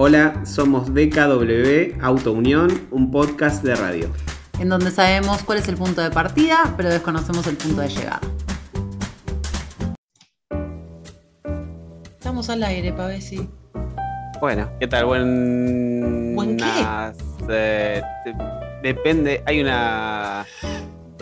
[0.00, 4.08] Hola, somos DKW Auto Unión, un podcast de radio.
[4.60, 8.20] En donde sabemos cuál es el punto de partida, pero desconocemos el punto de llegada.
[12.16, 13.50] Estamos al aire, Pavesi.
[14.40, 15.06] Bueno, ¿qué tal?
[15.06, 16.36] Buen...
[16.36, 17.12] ¿Buen qué?
[17.48, 18.00] Eh,
[18.84, 20.46] depende, hay una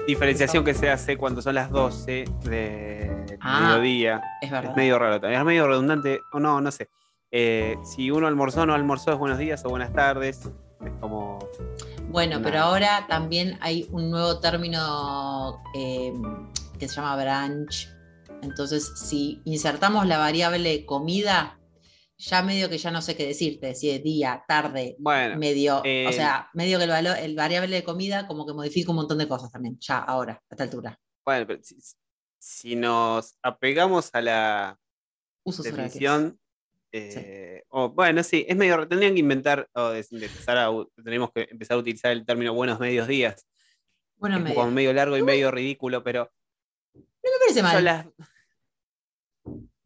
[0.06, 4.20] diferenciación que se hace cuando son las 12 de Ah, mediodía.
[4.42, 4.72] Es verdad.
[4.72, 6.90] Es medio raro también, es medio redundante, o no, no sé.
[7.30, 10.48] Eh, si uno almorzó o no almorzó es buenos días o buenas tardes.
[10.84, 11.38] Es como.
[12.08, 16.12] Bueno, pero ahora también hay un nuevo término eh,
[16.78, 17.88] que se llama brunch.
[18.42, 21.58] Entonces, si insertamos la variable comida,
[22.18, 26.06] ya medio que ya no sé qué decirte, si es día, tarde, Bueno, medio, eh,
[26.08, 29.18] o sea, medio que el, valor, el variable de comida como que modifica un montón
[29.18, 30.98] de cosas también, ya ahora, a esta altura.
[31.24, 31.76] bueno, pero si,
[32.38, 34.78] si nos apegamos a la
[35.44, 36.38] Usos definición.
[36.92, 37.62] Eh,
[37.94, 38.86] bueno, sí, es medio.
[38.88, 40.70] Tendrían que inventar, o empezar a,
[41.04, 43.46] tenemos que empezar a utilizar el término buenos medios días.
[44.16, 44.54] Bueno, medio.
[44.54, 46.30] como medio largo y medio ridículo, pero
[46.94, 47.84] No me parece mal.
[47.84, 48.06] las-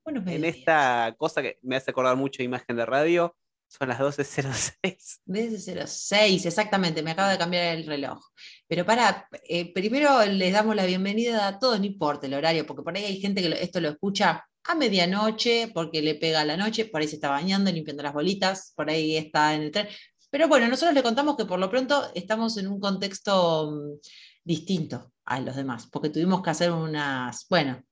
[0.05, 0.57] Buenos en mediodías.
[0.59, 3.37] esta cosa que me hace acordar mucho de imagen de radio,
[3.69, 5.21] son las 12.06.
[5.25, 8.19] Desde 06, exactamente, me acaba de cambiar el reloj.
[8.67, 12.83] Pero para, eh, primero les damos la bienvenida a todos, no importa el horario, porque
[12.83, 16.57] por ahí hay gente que esto lo escucha a medianoche, porque le pega a la
[16.57, 19.89] noche, por ahí se está bañando, limpiando las bolitas, por ahí está en el tren.
[20.31, 23.99] Pero bueno, nosotros le contamos que por lo pronto estamos en un contexto mm,
[24.45, 27.83] distinto a los demás, porque tuvimos que hacer unas, bueno,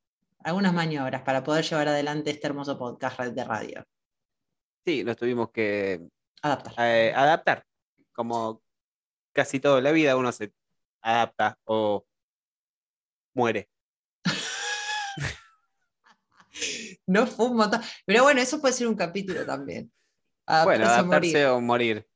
[0.45, 3.85] algunas maniobras para poder llevar adelante este hermoso podcast de radio.
[4.85, 6.01] Sí, nos tuvimos que
[6.43, 6.75] Adaptar.
[6.79, 7.65] eh, adaptar.
[8.13, 8.63] Como
[9.33, 10.53] casi toda la vida uno se
[11.03, 12.07] adapta o
[13.35, 13.69] muere.
[17.07, 17.81] No fue un montón.
[18.05, 19.91] Pero bueno, eso puede ser un capítulo también.
[20.65, 21.37] bueno, Adaptarse o morir.
[21.37, 22.07] adaptarse o morir.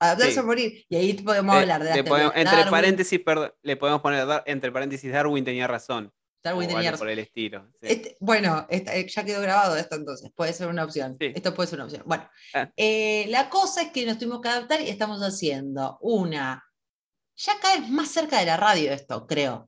[0.00, 0.38] Adaptarse sí.
[0.38, 0.84] o morir.
[0.88, 2.70] Y ahí podemos Eh, hablar de podemos- de entre Darwin.
[2.70, 6.12] paréntesis, perdón, le podemos poner entre paréntesis Darwin tenía razón.
[6.42, 7.18] Darwin tenía algo por razón.
[7.18, 7.66] el estilo.
[7.80, 7.88] sí.
[7.88, 11.16] Este- bueno, esta- eh, ya quedó grabado esto entonces, puede ser una opción.
[11.20, 11.32] Sí.
[11.34, 12.02] Esto puede ser una opción.
[12.06, 12.70] Bueno, Ah.
[12.76, 16.64] eh, la cosa es que nos tuvimos que adaptar y estamos haciendo una.
[17.36, 19.67] Ya cada vez más cerca de la radio esto, creo.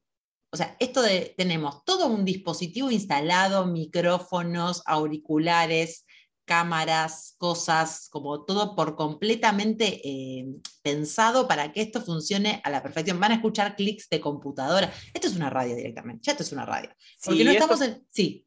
[0.53, 6.05] O sea, esto de tenemos todo un dispositivo instalado, micrófonos, auriculares,
[6.45, 10.47] cámaras, cosas, como todo por completamente eh,
[10.83, 13.21] pensado para que esto funcione a la perfección.
[13.21, 14.93] Van a escuchar clics de computadora.
[15.15, 16.91] Esto es una radio directamente, ya esto es una radio.
[17.25, 18.05] Porque Si no esto- estamos en.
[18.11, 18.45] Sí,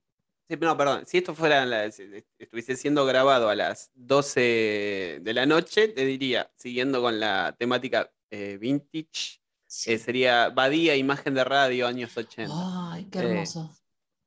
[0.49, 1.05] sí, no, perdón.
[1.05, 2.03] Si esto fuera la- si
[2.37, 8.11] estuviese siendo grabado a las 12 de la noche, te diría, siguiendo con la temática
[8.31, 9.39] eh, vintage,
[9.73, 9.93] sí.
[9.93, 12.51] eh, sería Badía, imagen de radio, años 80.
[12.93, 13.75] Ay, qué Eh, hermoso.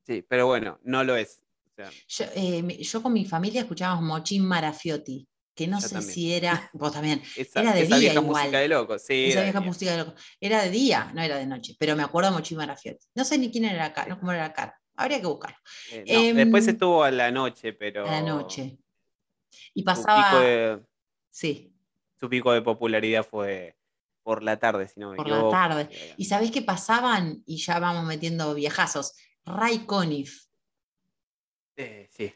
[0.07, 1.41] Sí, pero bueno, no lo es.
[1.71, 5.95] O sea, Yo, eh, yo con mi familia escuchábamos Mochín Marafiotti, que no Yo sé
[5.95, 6.15] también.
[6.15, 8.43] si era, vos también, esa, Era de esa día vieja igual.
[8.45, 8.99] música de loco.
[8.99, 10.15] Sí, esa era vieja música de loco.
[10.41, 13.07] Era de día, no era de noche, pero me acuerdo de Mochín Marafiotti.
[13.15, 14.79] No sé ni quién era acá, no cómo era acá.
[14.99, 15.57] Habría que buscarlo.
[15.93, 18.07] eh, no, Em, después estuvo a la noche, pero.
[18.07, 18.79] A la noche.
[19.75, 20.31] Y Su pasaba.
[20.31, 20.81] pico, de,
[21.31, 21.75] Sí,
[22.19, 23.77] su pico de popularidad fue
[24.27, 25.89] por la tarde, si no me por la tarde.
[26.17, 27.45] ¿Y sabés qué pasaban?
[27.47, 29.13] Y ya vamos metiendo viajazos.
[29.45, 30.47] Ray Conniff,
[31.77, 32.35] Eh, sí.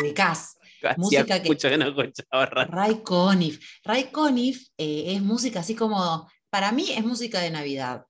[0.00, 0.56] ubicás.
[0.96, 2.72] Música que- que no escuchaba radio.
[2.72, 3.62] Ray Conniff.
[3.84, 8.06] Ray Conniff eh, es música así como, para mí es música de Navidad.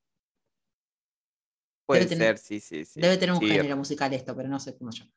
[1.84, 3.00] Puede tener- ser, sí, sí, sí.
[3.00, 5.10] Debe tener un Sí, género musical esto, pero no sé cómo llama.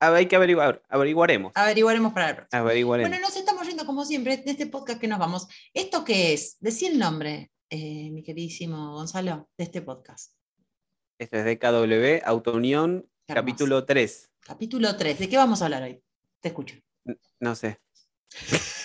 [0.00, 1.52] hay que averiguar, averiguaremos.
[1.54, 2.60] Averiguaremos para el próximo.
[2.62, 3.08] Averiguaremos.
[3.10, 5.48] Bueno, nos estamos como siempre de este podcast que nos vamos.
[5.72, 6.56] ¿Esto qué es?
[6.60, 10.34] Decí el nombre, eh, mi queridísimo Gonzalo, de este podcast.
[11.18, 13.46] Esto es DKW, Auto Unión, Qué hermoso.
[13.46, 14.30] capítulo 3.
[14.40, 15.18] Capítulo 3.
[15.18, 16.02] ¿De qué vamos a hablar hoy?
[16.40, 16.76] Te escucho.
[17.40, 17.78] No sé.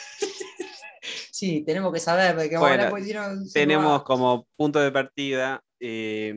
[1.32, 4.92] Sí, tenemos que saber de qué vamos a Bueno, hablar, si Tenemos como punto de
[4.92, 6.36] partida eh,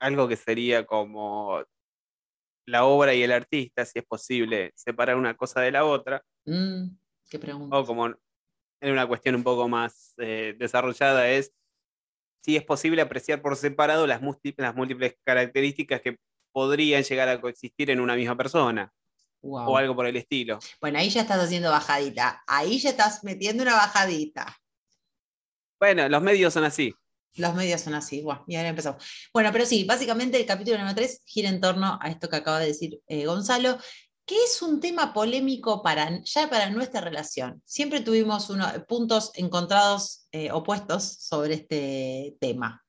[0.00, 1.60] algo que sería como
[2.66, 6.96] la obra y el artista, si es posible separar una cosa de la otra, Mm,
[7.28, 7.76] qué pregunta.
[7.76, 11.52] o como en una cuestión un poco más eh, desarrollada es
[12.42, 16.18] si es posible apreciar por separado las múltiples, las múltiples características que
[16.52, 18.92] podrían llegar a coexistir en una misma persona
[19.42, 19.70] Wow.
[19.70, 20.58] o algo por el estilo.
[20.82, 22.42] Bueno, ahí ya estás haciendo bajadita.
[22.46, 24.54] Ahí ya estás metiendo una bajadita.
[25.78, 26.94] Bueno, los medios son así.
[27.36, 29.02] Los medios son así, bueno, y ahora empezamos.
[29.32, 32.58] Bueno, pero sí, básicamente el capítulo número 3 gira en torno a esto que acaba
[32.58, 33.78] de decir eh, Gonzalo,
[34.30, 37.60] que es un tema polémico para, ya para nuestra relación.
[37.64, 42.80] Siempre tuvimos unos puntos encontrados, eh, opuestos sobre este tema.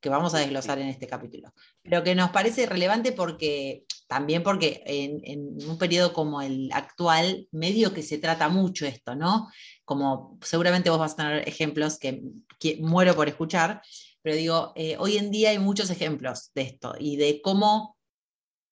[0.00, 1.52] que vamos a desglosar en este capítulo,
[1.82, 7.92] pero que nos parece relevante porque también porque en, un periodo como el actual, medio
[7.92, 9.48] que se trata mucho esto, ¿no?
[9.84, 12.22] Como seguramente vos vas a tener ejemplos que,
[12.80, 13.82] muero por escuchar,
[14.22, 17.97] pero digo, eh, hoy en día hay muchos ejemplos de esto y de cómo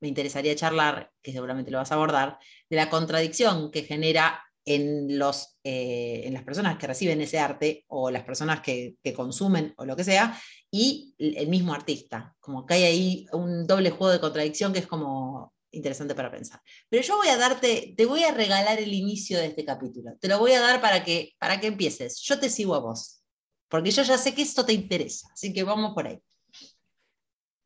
[0.06, 2.38] me interesaría charlar, que seguramente lo vas a abordar,
[2.70, 7.84] de la contradicción que genera en, los, eh, en las personas que reciben ese arte
[7.88, 12.36] o las personas que, consumen o lo que sea, y el mismo artista.
[12.38, 16.60] Como que hay ahí un doble juego de contradicción que es como interesante para pensar.
[16.88, 20.16] Pero yo voy a darte, te voy a regalar el inicio de este capítulo.
[20.20, 22.20] Te lo voy a dar para que, para que empieces.
[22.20, 23.22] Yo te sigo a vos,
[23.68, 26.20] porque yo ya sé que esto te interesa, así que vamos por ahí.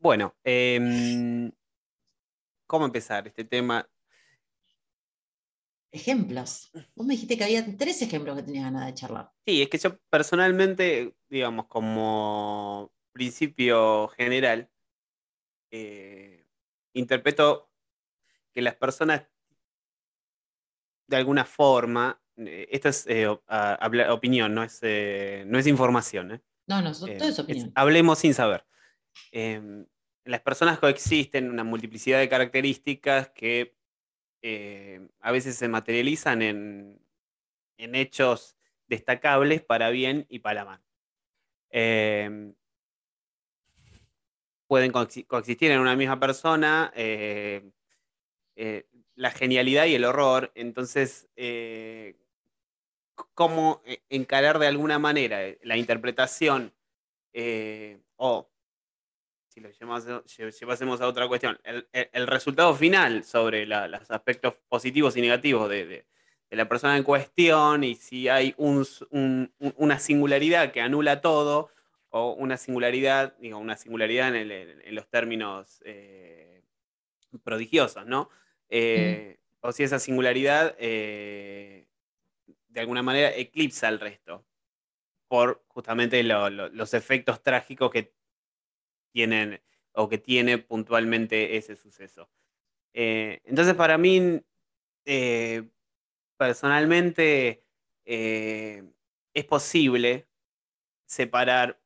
[0.00, 1.50] Bueno, em,
[2.70, 3.84] ¿cómo empezar este tema?
[5.92, 6.70] ejemplos.
[6.94, 9.32] Vos me dijiste que había tres ejemplos que tenías ganas de charlar.
[9.44, 14.70] Sí, es que yo personalmente, digamos, como principio general,
[15.72, 16.46] eh,
[16.92, 17.72] interpreto
[18.52, 19.26] que las personas,
[21.08, 24.80] de alguna forma, eh, esto es eh, opinión, no es,
[25.44, 26.40] no es información.
[26.68, 27.72] No, no, todo es opinión.
[27.74, 28.64] hablemos sin saber.
[29.32, 29.86] Em,
[30.24, 33.76] las personas coexisten una multiplicidad de características que
[34.42, 37.00] eh, a veces se materializan en,
[37.76, 38.56] hechos
[38.88, 40.82] destacables para bien y para mal.
[41.70, 42.54] Em,
[44.66, 47.70] pueden coexistir en una misma persona eh,
[48.56, 51.28] eh, la genialidad y el horror, entonces,
[53.34, 56.74] ¿cómo encarar de alguna manera la interpretación
[58.16, 58.50] o
[59.60, 59.70] lo
[60.50, 61.58] llevásemos a otra cuestión,
[61.92, 66.06] el, resultado final sobre los aspectos positivos y negativos de,
[66.50, 71.70] la persona en cuestión y si hay una singularidad que anula todo
[72.08, 76.62] o una singularidad, digo, una singularidad en, los términos eh,
[77.44, 78.30] prodigiosos, ¿no?
[78.68, 81.86] Eh, o si esa singularidad eh,
[82.68, 84.44] de alguna manera eclipsa al resto
[85.28, 88.12] por justamente los efectos trágicos que
[89.12, 89.60] tienen
[89.92, 92.30] o que tiene puntualmente ese suceso.
[92.92, 94.40] Eh, entonces, para mí,
[95.04, 95.68] eh,
[96.36, 97.64] personalmente,
[98.04, 98.84] eh,
[99.34, 100.28] es posible
[101.06, 101.80] separar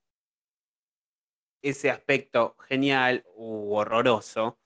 [1.63, 4.59] ese aspecto genial u horroroso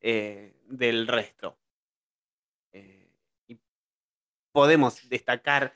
[0.00, 1.58] del resto.
[3.46, 3.58] y
[4.52, 5.74] podemos destacar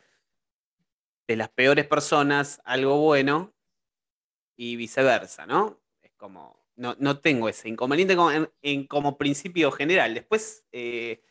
[1.26, 3.54] de las peores personas algo bueno
[4.56, 5.80] y viceversa, ¿no?
[6.18, 8.30] Como, no, tengo ese inconveniente como,
[8.62, 10.14] en, como principio general.
[10.14, 11.22] Después eh,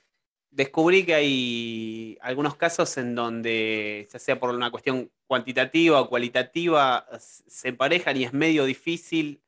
[0.50, 7.08] descubrí que hay algunos casos en donde, ya sea por una cuestión cuantitativa o cualitativa,
[7.20, 9.44] se emparejan y es medio difícil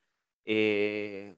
[0.45, 1.35] eh,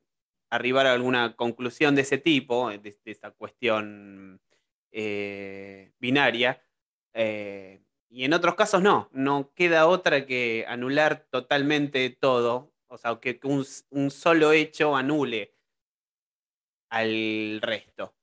[0.49, 4.41] arribar a alguna conclusión de ese tipo, de, esa cuestión
[4.91, 6.61] eh, binaria.
[7.13, 13.39] y en otros casos no, no queda otra que anular totalmente todo o sea, que
[13.43, 15.55] un, solo hecho anule
[16.89, 18.13] al resto.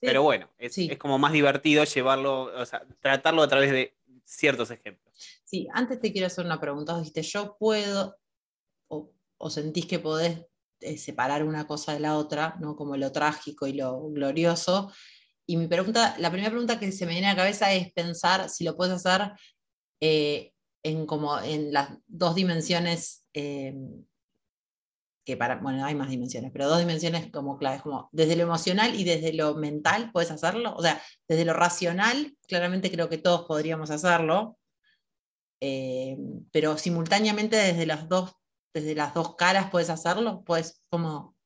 [0.00, 5.14] Pero bueno, es, como más divertido llevarlo, o sea, tratarlo a través de ciertos ejemplos.
[5.44, 6.98] Sí, antes te quiero hacer una pregunta.
[6.98, 8.18] Dijiste, ¿yo puedo
[8.88, 10.46] o, sentís que podés
[10.80, 12.74] eh, separar una cosa de la otra, ¿no?
[12.74, 14.92] como lo trágico y lo glorioso?
[15.46, 18.48] Y mi pregunta, la primera pregunta que se me viene a la cabeza es pensar
[18.48, 19.32] si lo puedes hacer
[20.00, 24.04] eh, en, como en las dos dimensiones Em,
[25.24, 28.94] que para, bueno, hay más dimensiones, pero dos dimensiones como claves, como desde lo emocional
[28.94, 33.46] y desde lo mental puedes hacerlo, o sea, desde lo racional, claramente creo que todos
[33.46, 34.58] podríamos hacerlo,
[35.60, 38.34] em, pero simultáneamente desde las dos,
[38.74, 41.36] desde las dos caras puedes hacerlo, puedes como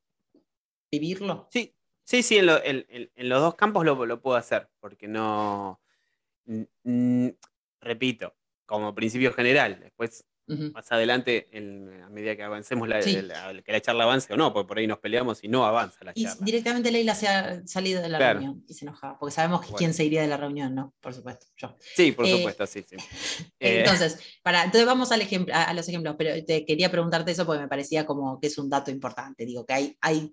[0.90, 1.48] vivirlo.
[1.50, 5.82] Sí, sí, sí, en, los dos campos lo, lo, puedo hacer, porque no,
[7.80, 11.48] repito, como principio general, después más adelante,
[12.04, 14.98] a medida que avancemos, la, que la charla avance o no, porque por ahí nos
[14.98, 16.36] peleamos y no avanza la charla.
[16.40, 19.92] Y directamente Leila se ha salido de la reunión y se enojaba, porque sabemos quién
[19.92, 20.94] se iría de la reunión, ¿no?
[21.00, 21.76] Por supuesto, yo.
[21.78, 22.96] Sí, por eh, supuesto, sí, sí.
[23.58, 27.62] Entonces, para, entonces vamos al ejemplo, a, los ejemplos, pero te quería preguntarte eso porque
[27.62, 29.44] me parecía como que es un dato importante.
[29.44, 30.32] Digo, que hay, hay,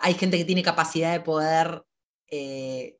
[0.00, 1.82] hay gente que tiene capacidad de poder
[2.30, 2.98] eh,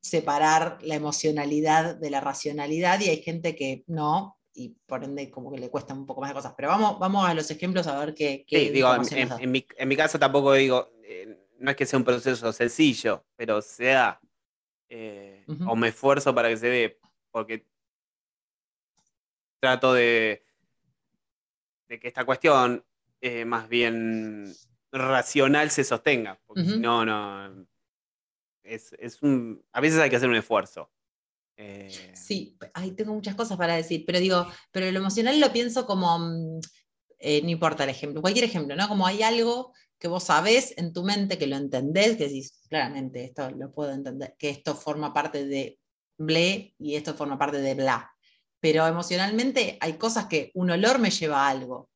[0.00, 5.52] separar la emocionalidad de la racionalidad y hay gente que no, y por ende como
[5.52, 6.54] que le cuesta un poco más de cosas.
[6.56, 8.44] Pero vamos, vamos a los ejemplos a ver qué...
[8.48, 9.50] sí, digo, en,
[9.88, 14.20] mi, caso tampoco digo, eh, no es que sea un proceso sencillo, pero sea,
[14.88, 17.00] eh, o me esfuerzo para que se dé,
[17.30, 17.66] porque
[19.60, 20.44] trato de,
[21.88, 22.84] de que esta cuestión
[23.20, 24.52] eh, más bien
[24.90, 26.40] racional se sostenga.
[26.46, 27.66] Porque si no, no.
[28.62, 30.90] Es, es un, a veces hay que hacer un esfuerzo.
[31.60, 35.86] Eh, Sí, ay, tengo muchas cosas para decir, pero digo, pero lo emocional lo pienso
[35.86, 36.60] como, mm,
[37.18, 38.88] eh, no importa el ejemplo, cualquier ejemplo, ¿no?
[38.88, 43.24] Como hay algo que vos sabés en tu mente, que lo entendés, que decís, claramente,
[43.24, 45.80] esto lo puedo entender, que esto forma parte de
[46.16, 48.08] ble y esto forma parte de bla.
[48.60, 51.90] Pero emocionalmente hay cosas que un olor me lleva a algo,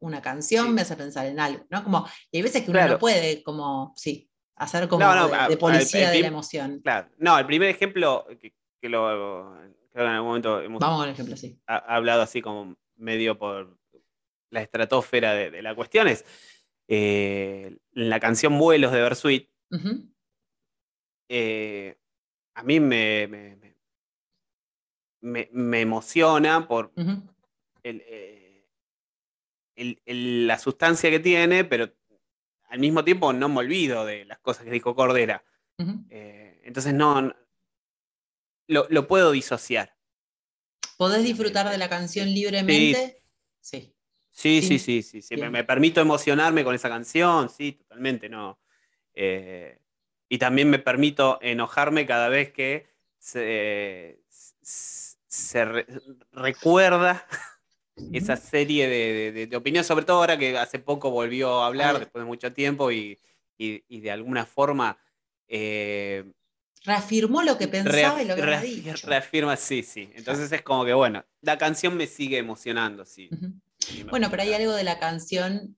[0.00, 0.72] una canción Sí.
[0.72, 1.82] me hace pensar en algo, ¿no?
[1.82, 2.92] Como, y hay veces que uno Claro.
[2.94, 6.20] no puede, como, sí, hacer como No, no, de, a- de a- policía el de
[6.22, 6.80] la emoción.
[6.80, 7.10] Claro.
[7.18, 9.56] No, el primer ejemplo que, que lo
[9.92, 11.58] creo que en algún momento hemos Vamos con el ejemplo, sí.
[11.66, 13.78] ha- hablado así como medio por
[14.50, 16.26] la estratosfera de, de la cuestión es
[16.88, 19.48] eh, la canción Vuelos de Bersuit.
[21.30, 21.96] Eh,
[22.54, 23.76] a mí me, me, me-
[25.22, 26.92] me- me emociona por
[27.82, 28.68] el, eh,
[29.76, 31.90] el- el- la sustancia que tiene, pero
[32.68, 35.42] al mismo tiempo no me olvido de las cosas que dijo Cordera.
[36.10, 37.34] Eh, entonces no-
[38.66, 39.94] lo, lo puedo disociar.
[40.96, 43.22] ¿Podés disfrutar de la canción libremente?
[43.60, 43.94] Sí.
[44.30, 44.62] Sí, Sí.
[44.62, 45.36] sí, sí, sí, sí.
[45.36, 48.58] Me, me permito emocionarme con esa canción, sí, totalmente, no.
[49.14, 49.78] Eh,
[50.28, 55.86] y también me permito enojarme cada vez que se, se- se re-
[56.32, 57.26] recuerda
[58.12, 62.22] esa serie de, de, opiniones, sobre todo ahora que hace poco volvió a hablar después
[62.22, 63.18] de mucho tiempo y,
[63.56, 64.98] y- y de alguna forma
[65.48, 66.24] eh,
[66.84, 69.06] Reafirmó lo que pensaba y lo que había reaf- dicho.
[69.06, 70.10] reafirma, sí, sí.
[70.14, 73.30] Entonces es como que, bueno, la canción me sigue emocionando, sí.
[74.10, 75.76] Bueno, pero hay algo de la canción.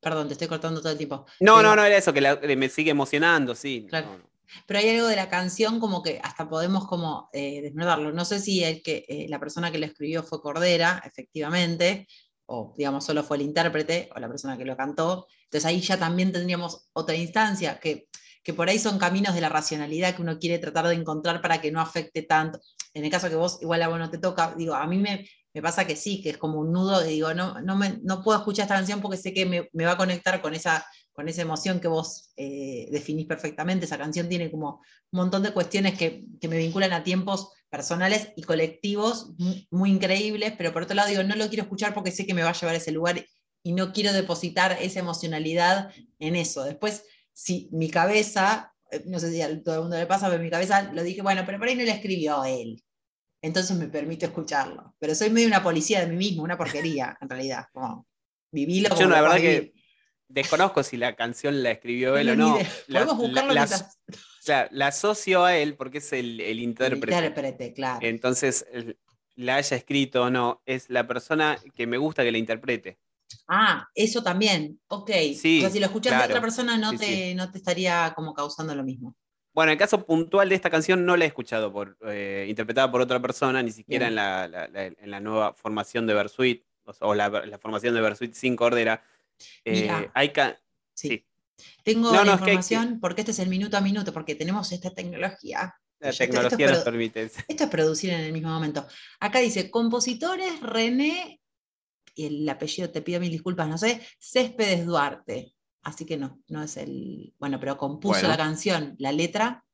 [0.00, 1.26] Perdón, te estoy cortando todo el tiempo.
[1.40, 3.86] No, Pero- no, no era eso, que, la- que me sigue emocionando, sí.
[3.88, 4.06] Claro.
[4.12, 4.30] no, no.
[4.66, 8.12] Pero hay algo de la canción como que hasta podemos como eh, desnudarlo.
[8.12, 12.06] No sé si el que, eh, la persona que lo escribió fue Cordera, efectivamente,
[12.46, 15.26] o digamos solo fue el intérprete o la persona que lo cantó.
[15.44, 18.06] Entonces ahí ya también tendríamos otra instancia, que,
[18.44, 21.60] que por ahí son caminos de la racionalidad que uno quiere tratar de encontrar para
[21.60, 22.60] que no afecte tanto.
[22.92, 25.26] En el caso que vos, igual a vos no te toca, digo, a mí me,
[25.62, 28.38] pasa que sí, que es como un nudo, que digo, no, no, me, no puedo
[28.38, 31.42] escuchar esta canción porque sé que me, me va a conectar con esa, con esa
[31.42, 33.86] emoción que vos eh, definís perfectamente.
[33.86, 38.28] Esa canción tiene como un montón de cuestiones que, que me vinculan a tiempos personales
[38.36, 42.10] y colectivos muy, muy increíbles, pero por otro lado digo, no lo quiero escuchar porque
[42.10, 43.24] sé que me va a llevar a ese lugar
[43.62, 46.62] y no quiero depositar esa emocionalidad en eso.
[46.64, 50.42] Después, si mi cabeza, eh, no sé si a todo el mundo le pasa, pero
[50.42, 52.82] mi cabeza lo dije, bueno, pero por ahí no lo escribió él.
[53.42, 54.94] Entonces me permite escucharlo.
[54.98, 57.66] Pero soy medio una policía de mí mismo, una porquería, en realidad.
[57.72, 58.06] Como,
[58.50, 59.74] vivilo Yo como la verdad que
[60.28, 62.58] desconozco si la canción la escribió él o no.
[62.86, 63.98] La, Podemos la- buscarlo la- mientras-
[64.46, 67.14] la- la asocio a él porque es el, el el intérprete.
[67.16, 67.98] intérprete, claro.
[68.06, 68.98] Entonces, el-
[69.36, 72.98] la haya escrito o no, es la persona que me gusta que la interprete.
[73.48, 74.80] Ah, eso también.
[74.88, 75.10] Ok.
[75.36, 76.32] Sí, o sea, si lo escuchas de claro.
[76.32, 77.34] otra persona, no, Sí, te, sí.
[77.34, 79.16] no te estaría como causando lo mismo.
[79.52, 83.00] Bueno, el caso puntual de esta canción no la he escuchado por, eh, interpretada por
[83.00, 86.92] otra persona, ni siquiera en la, la- la- en la nueva formación de Versuit, o,
[87.00, 89.02] o la, formación de Versuit sin Cordera.
[89.64, 90.10] Eh, Mira.
[90.14, 90.60] hay ca-
[90.94, 91.24] Sí.
[91.84, 94.12] Tengo No, la no, es que hay información porque este es el minuto a minuto,
[94.12, 95.74] porque tenemos esta tecnología.
[96.00, 97.22] la Esto- esto es tecnología nos permite.
[97.22, 98.86] Esto es producir en el mismo momento.
[99.20, 101.40] Acá dice, compositores René,
[102.14, 105.54] y el apellido te pido mil disculpas, no sé, Céspedes Duarte.
[105.82, 107.34] Así que no, no es el.
[107.38, 108.28] Bueno, pero compuso Bueno.
[108.28, 109.64] la canción, la letra.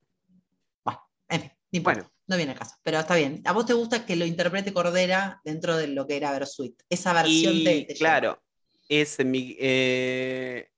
[0.85, 2.13] Bueno, en fin, no importa, Bueno.
[2.27, 2.77] no viene al caso.
[2.83, 3.43] Pero está bien.
[3.45, 6.83] ¿A vos te gusta que lo interprete Cordera dentro de lo que era Versuit?
[6.89, 8.43] Esa versión Y, te, te claro,
[8.89, 10.69] es en mi, eh,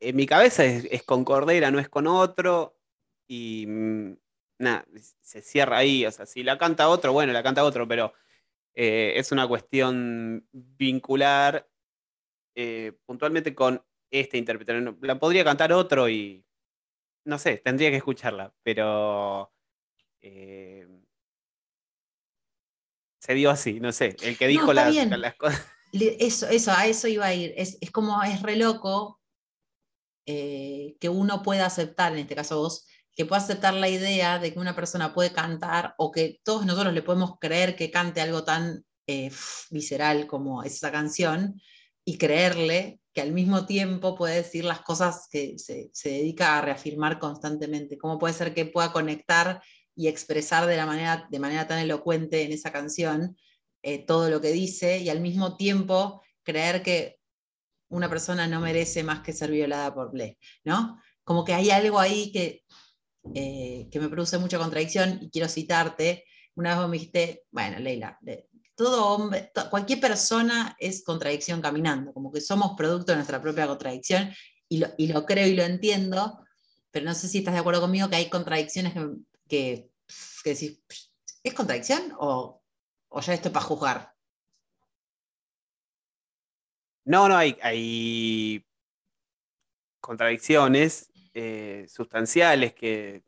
[0.00, 2.78] en mi cabeza es, es con Cordera, no es con otro.
[3.26, 4.16] Y mm,
[4.60, 4.86] nada,
[5.20, 6.06] se cierra ahí.
[6.06, 8.14] O sea, si la canta otro, bueno, la canta otro, pero
[8.74, 11.68] eh, es una cuestión vincular
[12.54, 14.96] eh, puntualmente con este intérprete.
[15.02, 16.44] La podría cantar otro y
[17.24, 19.52] no sé, tendría que escucharla, pero
[20.20, 20.86] eh,
[23.20, 24.16] se dio así, no sé.
[24.22, 24.94] El que dijo las,
[25.36, 25.66] cosas.
[25.92, 27.54] Eso, eso, a eso iba a ir.
[27.56, 29.22] Es, es como, es re loco
[30.26, 32.86] que uno pueda aceptar, en este caso vos,
[33.18, 36.94] que pueda aceptar la idea de que una persona puede cantar o que todos nosotros
[36.94, 39.32] le podemos creer que cante algo tan eh,
[39.70, 41.60] visceral como esa canción
[42.04, 46.60] y creerle que al mismo tiempo puede decir las cosas que se, se dedica a
[46.60, 47.98] reafirmar constantemente.
[47.98, 49.60] ¿Cómo puede ser que pueda conectar
[49.96, 53.36] y expresar de, la manera, de manera tan elocuente en esa canción
[53.82, 57.18] eh, todo lo que dice y al mismo tiempo creer que
[57.88, 61.00] una persona no merece más que ser violada por Ble, ¿no?
[61.24, 62.62] Como que hay algo ahí que,
[63.34, 66.24] eh, que me produce mucha contradicción y quiero citarte.
[66.54, 72.12] Una vez vos me dijiste, bueno, Leila, le- todo hombre, cualquier persona es contradicción caminando,
[72.12, 74.30] como que somos producto de nuestra propia contradicción
[74.68, 76.38] y lo, y lo creo y lo entiendo,
[76.92, 79.08] pero no sé si estás de acuerdo conmigo que hay contradicciones que,
[79.48, 79.90] que,
[80.44, 80.80] que decís,
[81.42, 82.62] ¿es contradicción o,
[83.08, 84.14] o ya esto es para juzgar?
[87.04, 88.64] No, no, hay, hay
[90.00, 91.07] contradicciones
[91.40, 93.22] eh, sustanciales que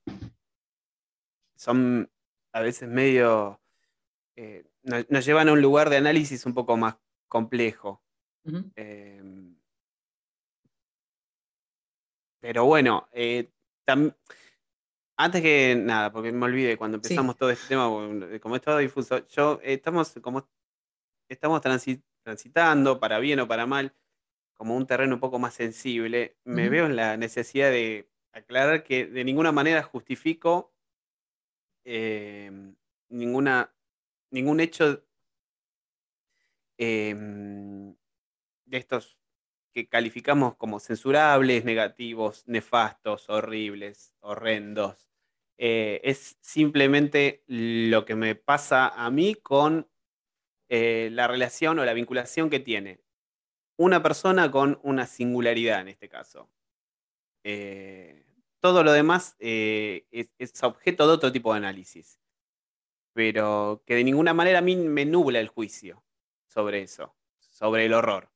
[1.55, 2.11] son
[2.52, 3.61] a veces medio...
[4.35, 6.97] Eh, nos, llevan a un lugar de análisis un poco más
[7.29, 8.02] complejo.
[8.75, 9.57] Em,
[12.40, 13.49] pero bueno, eh,
[15.17, 17.85] antes que nada, porque me olvidé cuando empezamos todo este tema,
[18.40, 20.49] como es todo difuso, yo estamos como
[21.29, 21.61] estamos
[22.25, 23.95] transitando para bien o para mal
[24.61, 29.07] como un terreno un poco más sensible, me veo en la necesidad de aclarar que
[29.07, 30.75] de ninguna manera justifico
[31.83, 32.76] em,
[33.09, 33.75] ninguna,
[34.31, 35.02] ningún hecho
[36.76, 37.97] em,
[38.67, 39.17] de estos
[39.73, 45.09] que calificamos como censurables, negativos, nefastos, horribles, horrendos.
[45.57, 49.88] Eh, es simplemente lo que me pasa a mí con
[50.69, 53.00] eh, la relación o la vinculación que tiene
[53.80, 56.50] una persona con una singularidad en este caso.
[57.42, 58.26] Eh,
[58.60, 62.20] todo lo demás eh, es, objeto de otro tipo de análisis,
[63.14, 66.04] pero que de ninguna manera a mí me nubla el juicio
[66.46, 68.30] sobre eso, sobre el horror.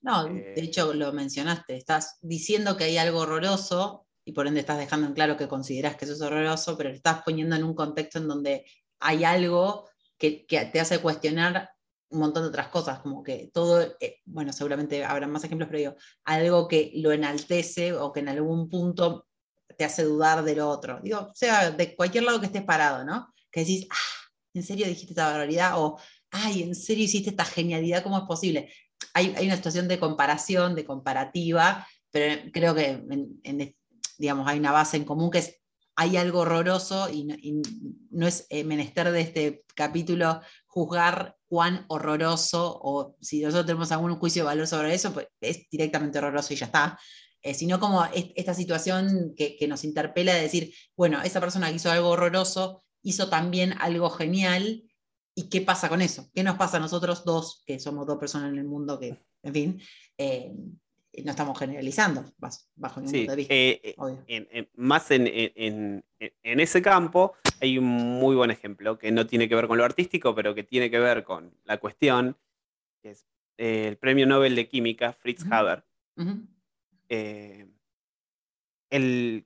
[0.00, 4.60] No, de eh, hecho lo mencionaste, estás diciendo que hay algo horroroso y por ende
[4.60, 7.62] estás dejando en claro que consideras que eso es horroroso, pero lo estás poniendo en
[7.62, 8.66] un contexto en donde
[8.98, 11.75] hay algo que, que te hace cuestionar
[12.10, 15.78] un montón de otras cosas, como que todo, eh, bueno, seguramente habrá más ejemplos, pero
[15.78, 19.26] digo, algo que lo enaltece o que en algún punto
[19.76, 21.00] te hace dudar del otro.
[21.02, 23.32] Digo, sea, de cualquier lado que estés parado, ¿no?
[23.50, 25.72] Que decís, ah, ¿en serio dijiste esta barbaridad?
[25.76, 25.98] O,
[26.30, 28.02] ay, ¿en serio hiciste esta genialidad?
[28.02, 28.72] ¿Cómo es posible?
[29.12, 33.04] Hay, hay una situación de comparación, de comparativa, pero creo que,
[34.18, 35.60] digamos, hay una base en común que es
[35.96, 37.24] hay algo horroroso y
[38.10, 40.42] no, es eh, menester de este capítulo
[40.76, 45.66] juzgar cuán horroroso o si nosotros tenemos algún juicio de valor sobre eso, pues es
[45.70, 46.98] directamente horroroso y ya está.
[47.40, 51.90] Eh, sino como esta situación que, nos interpela de decir, bueno, esa persona que hizo
[51.90, 54.82] algo horroroso hizo también algo genial
[55.38, 56.30] ¿Y qué pasa con eso?
[56.32, 59.52] ¿Qué nos pasa a nosotros dos, que somos dos personas en el mundo que, en
[59.52, 59.82] fin,
[60.16, 60.50] eh,
[61.24, 62.24] no estamos generalizando
[62.76, 63.54] bajo ningún punto de vista.
[63.54, 66.04] Eh, más en,
[66.42, 70.34] ese campo hay un muy buen ejemplo que no tiene que ver con lo artístico,
[70.34, 72.36] pero que tiene que ver con la cuestión,
[73.02, 73.26] que es
[73.58, 75.84] eh, el premio Nobel de Química, Fritz Haber.
[77.08, 77.66] Eh,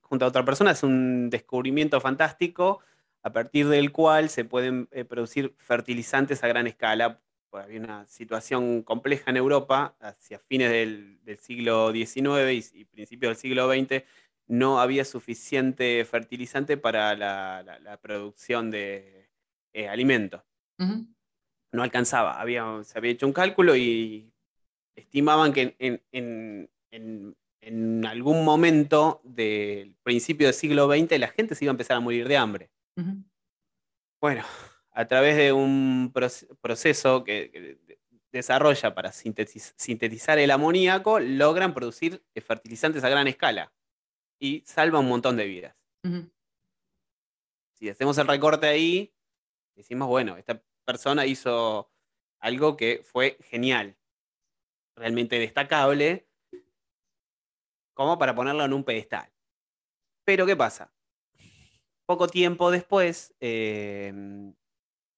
[0.02, 2.80] junto a otra persona, es un descubrimiento fantástico
[3.22, 8.82] a partir del cual se pueden producir fertilizantes a gran escala pues, había una situación
[8.82, 14.04] compleja en Europa hacia fines del, siglo XIX y, principios del siglo XX,
[14.46, 19.28] no había suficiente fertilizante para la, producción de
[19.72, 20.42] eh, alimentos.
[21.72, 24.32] No alcanzaba, había, se había hecho un cálculo y
[24.96, 26.68] estimaban que en,
[28.06, 32.26] algún momento del principio del siglo XX la gente se iba a empezar a morir
[32.26, 32.70] de hambre.
[34.20, 34.44] Bueno,
[34.92, 36.12] a través de un
[36.60, 37.78] proceso que,
[38.32, 43.72] desarrolla para sintetizar el amoníaco, logran producir fertilizantes a gran escala
[44.38, 45.76] y salva un montón de vidas.
[47.74, 49.12] Si hacemos el recorte ahí,
[49.74, 51.90] decimos, bueno, esta persona hizo
[52.38, 53.96] algo que fue genial,
[54.96, 56.28] realmente destacable,
[57.94, 59.30] como para ponerlo en un pedestal.
[60.24, 60.92] Pero, ¿qué pasa?
[62.06, 64.54] Poco tiempo después, em,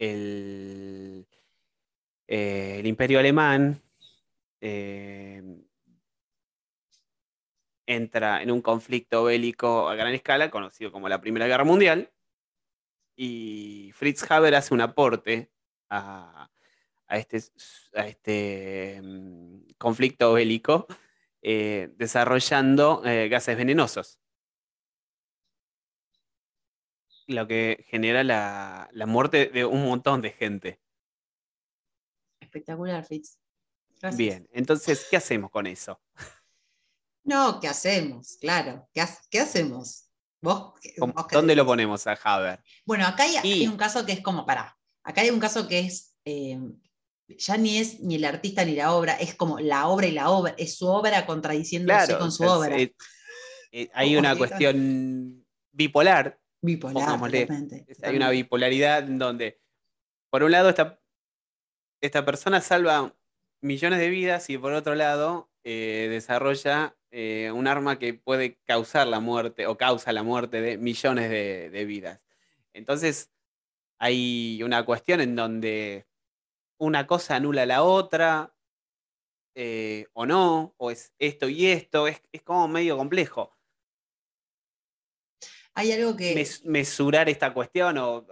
[0.03, 1.29] el,
[2.27, 3.81] eh, el imperio alemán
[4.61, 5.43] eh,
[7.87, 12.11] entra en un conflicto bélico a gran escala, conocido como la Primera Guerra Mundial,
[13.15, 15.53] y Fritz Haber hace un aporte
[15.89, 16.51] a,
[17.09, 17.41] este,
[17.93, 20.87] este mm, conflicto bélico
[21.43, 24.22] eh, desarrollando gases venenosos.
[27.33, 30.81] Lo que genera la, muerte de un montón de gente.
[32.41, 33.39] Espectacular, Fitz.
[34.15, 36.01] Bien, entonces, ¿qué hacemos con eso?
[37.25, 38.37] No, ¿qué hacemos?
[38.41, 40.09] Claro, ¿qué, hacemos?
[40.41, 40.75] ¿Vos,
[41.31, 42.61] ¿Dónde lo ponemos a Haber?
[42.85, 46.17] Bueno, acá hay, un caso que es como, para, acá hay un caso que es,
[46.25, 46.59] eh,
[47.29, 50.31] ya ni es ni el artista ni la obra, es como la obra y la
[50.31, 52.77] obra, es su obra contradiciéndose con su obra.
[52.77, 57.21] Eh, hay una cuestión bipolar Bipolar,
[58.03, 59.61] Hay una bipolaridad en donde,
[60.31, 61.01] por un lado, está
[62.01, 63.15] esta persona salva
[63.61, 69.07] millones de vidas y por otro lado eh, desarrolla eh, un arma que puede causar
[69.07, 72.21] la muerte o causa la muerte de millones de, vidas.
[72.73, 73.31] Entonces
[73.99, 76.07] hay una cuestión en donde
[76.79, 78.53] una cosa anula la otra,
[79.55, 83.57] eh, o no, o es esto y esto, es, como medio complejo.
[85.75, 86.47] Hay algo que...
[86.65, 88.27] mesurar esta cuestión o,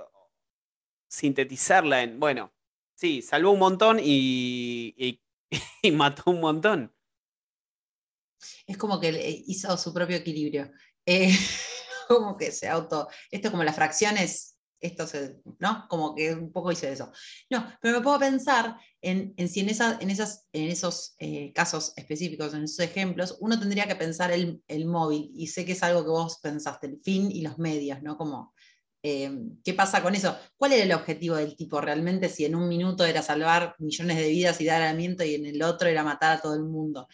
[1.08, 2.52] sintetizarla en, bueno,
[2.94, 5.20] sí, salvó un montón y
[5.92, 6.94] mató un montón
[8.66, 10.70] es como que hizo su propio equilibrio.
[11.06, 11.30] Eh,
[12.08, 13.08] como que se auto.
[13.30, 14.49] Esto es como las fracciones,
[14.80, 15.86] esto se, ¿no?
[15.88, 17.12] Como que un poco hizo eso.
[17.50, 22.54] No, pero me puedo pensar en, si en, en, esas, en esos eh, casos específicos,
[22.54, 26.10] en esos ejemplos, uno tendría que pensar el, móvil, y sé que es algo que
[26.10, 28.16] vos pensaste, el fin y los medios, ¿no?
[28.16, 28.54] Como.
[29.02, 29.32] Eh,
[29.64, 30.36] ¿Qué pasa con eso?
[30.58, 32.28] ¿Cuál era el objetivo del tipo realmente?
[32.28, 35.62] Si en un minuto era salvar millones de vidas y dar aliento y en el
[35.62, 37.08] otro era matar a todo el mundo.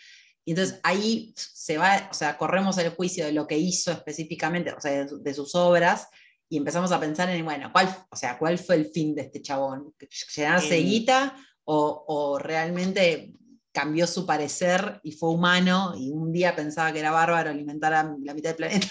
[0.46, 4.72] Y entonces ahí se va, o sea, corremos el juicio de lo que hizo específicamente,
[4.72, 6.06] o sea, de, sus obras,
[6.48, 9.42] y empezamos a pensar en, bueno, ¿cuál, o sea, ¿cuál fue el fin de este
[9.42, 9.94] chabón?
[10.34, 13.32] ¿Llenarse guita o, realmente
[13.72, 18.14] cambió su parecer y fue humano y un día pensaba que era bárbaro alimentar a
[18.22, 18.86] la mitad del planeta?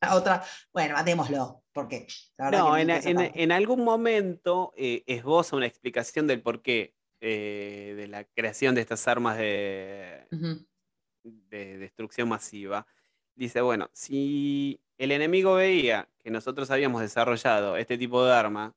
[0.00, 2.06] La otra, bueno, matémoslo, porque
[2.38, 8.82] No, en, algún momento eh, esboza una explicación del porqué eh, de la creación de
[8.82, 10.24] estas armas de,
[11.22, 12.86] de destrucción masiva,
[13.34, 18.74] dice, bueno, si el enemigo veía que nosotros habíamos desarrollado este tipo de arma,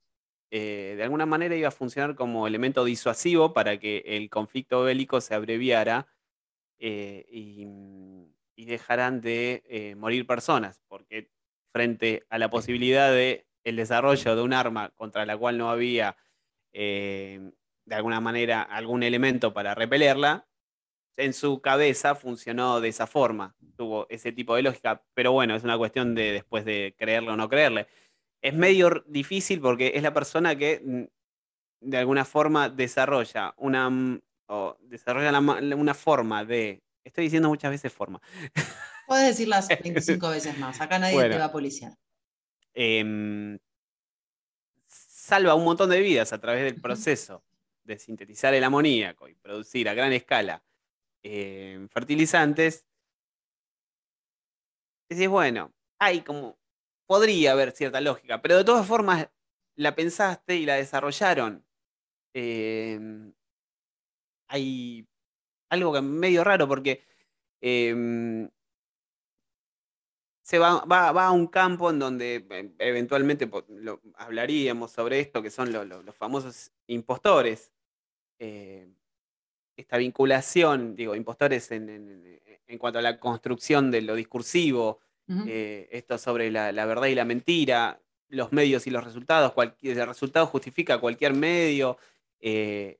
[0.51, 5.19] eh, de alguna manera iba a funcionar como elemento disuasivo para que el conflicto bélico
[5.21, 6.07] se abreviara
[6.79, 7.67] eh, y,
[8.65, 11.31] dejaran de eh, morir personas, porque
[11.73, 16.15] frente a la posibilidad de el desarrollo de un arma contra la cual no había
[16.71, 17.51] de
[17.89, 20.47] alguna manera algún elemento para repelerla,
[21.21, 25.63] en su cabeza funcionó de esa forma, tuvo ese tipo de lógica, pero bueno, es
[25.63, 27.87] una cuestión de después de creerle o no creerle.
[28.41, 34.21] Es medio difícil porque es la persona que mm, de alguna forma desarrolla una, mm,
[34.47, 38.21] o desarrolla una forma de, estoy diciendo muchas veces forma.
[39.07, 41.93] Puedes decirlas 25 veces más, acá nadie te va a policiar.
[42.73, 43.59] Em,
[44.87, 47.43] salva un montón de vidas a través del proceso
[47.83, 50.63] de sintetizar el amoníaco y producir a gran escala
[51.23, 52.85] eh, fertilizantes,
[55.09, 56.57] decís, bueno, hay como,
[57.05, 59.29] podría haber cierta lógica, pero de todas formas
[59.75, 61.65] la pensaste y la desarrollaron.
[62.33, 63.33] Em,
[64.47, 65.07] hay
[65.69, 67.03] algo que medio raro porque
[67.61, 68.49] em,
[70.43, 73.49] se va, a un campo en donde em, eventualmente
[74.15, 77.71] hablaríamos sobre esto, que son los famosos impostores
[79.75, 82.39] esta vinculación, digo, impostores en,
[82.77, 84.99] cuanto a la construcción de lo discursivo,
[85.47, 90.07] eh, esto sobre la, verdad y la mentira, los medios y los resultados, cualquier, el
[90.07, 91.97] resultado justifica cualquier medio,
[92.39, 92.99] eh,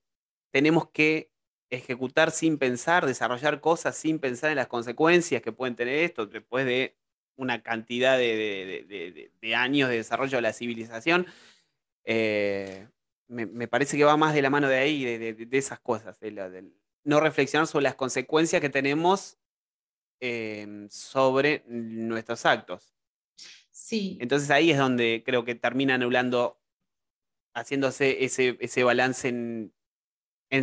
[0.51, 1.31] tenemos que
[1.69, 6.65] ejecutar sin pensar, desarrollar cosas sin pensar en las consecuencias que pueden tener esto después
[6.65, 6.95] de
[7.37, 11.25] una cantidad de, años de desarrollo de la civilización.
[12.03, 12.87] Eh,
[13.31, 16.69] me, parece que va más de la mano de ahí, de, esas cosas, de,
[17.03, 19.37] no reflexionar sobre las consecuencias que tenemos
[20.19, 22.93] em, sobre nuestros actos.
[23.71, 24.17] Sí.
[24.21, 26.59] Entonces ahí es donde creo que termina anulando,
[27.53, 29.73] haciéndose ese, ese balance en,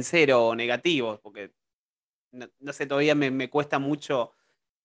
[0.02, 1.52] cero o negativo, porque
[2.30, 4.32] no, sé, todavía me, cuesta mucho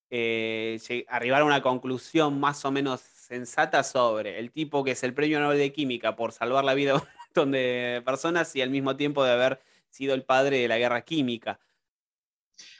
[0.10, 5.14] eh, arribar a una conclusión más o menos sensata sobre el tipo que es el
[5.14, 6.96] premio Nobel de Química por salvar la vida
[7.34, 11.60] de personas y al mismo tiempo de haber sido el padre de la guerra química.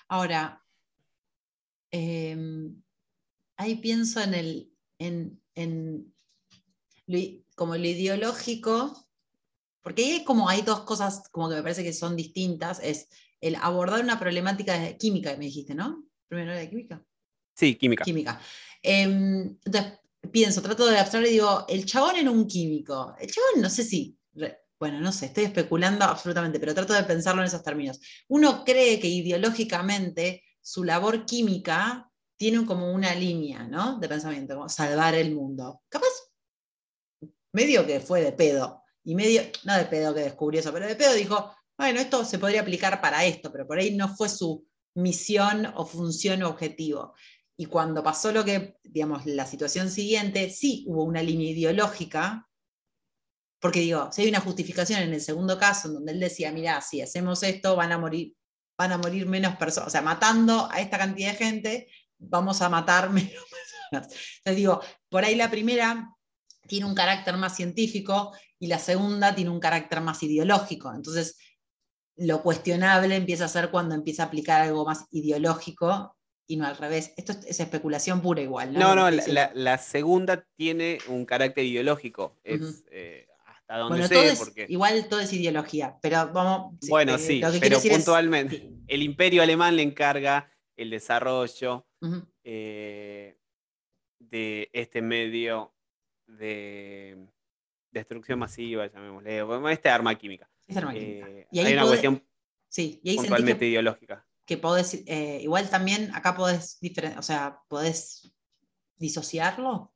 [0.08, 0.64] Ahora,
[1.92, 2.82] em,
[3.58, 6.14] ahí pienso en el, en,
[7.56, 9.08] como lo ideológico,
[9.82, 13.10] porque ahí como hay dos cosas como que me parece que son distintas, es
[13.42, 16.06] el abordar una problemática de química, me dijiste, ¿no?
[16.28, 17.04] Primero de química.
[17.56, 18.04] Sí, química.
[18.04, 18.40] Química.
[18.82, 20.00] Em, entonces,
[20.32, 23.16] pienso, trato de abstraer y digo, el chabón era un químico.
[23.20, 24.18] El chabón, no sé si
[24.80, 28.00] bueno, no sé, estoy especulando absolutamente, pero trato de pensarlo en esos términos.
[28.28, 34.00] Uno cree que ideológicamente su labor química tiene como una línea, ¿no?
[34.00, 35.82] De pensamiento, como salvar el mundo.
[35.88, 36.10] Capaz,
[37.54, 40.96] medio que fue de pedo, y medio, no de pedo que descubrió eso, pero de
[40.96, 44.66] pedo dijo, bueno, esto se podría aplicar para esto, pero por ahí no fue su
[44.96, 47.14] misión o función o objetivo.
[47.58, 52.50] Y cuando pasó lo que, digamos, la situación siguiente, sí hubo una línea ideológica
[53.64, 56.82] Porque digo, si hay una justificación en el segundo caso, en donde él decía, mira,
[56.82, 58.36] si hacemos esto, van a morir,
[58.78, 62.68] van a morir menos personas, o sea, matando a esta cantidad de gente, vamos a
[62.68, 64.14] matar menos personas.
[64.40, 66.14] Entonces digo, por ahí la primera
[66.68, 70.94] tiene un carácter más científico y la segunda tiene un carácter más ideológico.
[70.94, 71.38] Entonces,
[72.18, 76.76] lo cuestionable empieza a ser cuando empieza a aplicar algo más ideológico y no al
[76.76, 77.14] revés.
[77.16, 78.74] Esto es especulación pura igual.
[78.74, 82.36] No, no, la, segunda tiene un carácter ideológico.
[82.44, 83.28] Es, eh,
[83.74, 84.66] hasta donde sé, porque...
[84.70, 86.78] Igual todo es ideología, pero vamos...
[86.88, 88.70] Bueno, sí, pero puntualmente.
[88.88, 91.88] El imperio alemán le encarga el desarrollo
[92.44, 93.36] eh,
[94.20, 95.74] de este medio
[96.28, 97.28] de
[97.92, 100.50] destrucción masiva, llamémosle, este arma química.
[100.68, 101.28] Es arma química.
[101.30, 102.24] Eh, hay una cuestión
[102.70, 104.28] sí, puntualmente ideológica.
[104.46, 106.80] Que podés, eh, igual también acá podés,
[107.18, 108.32] o sea, podés
[108.98, 109.96] disociarlo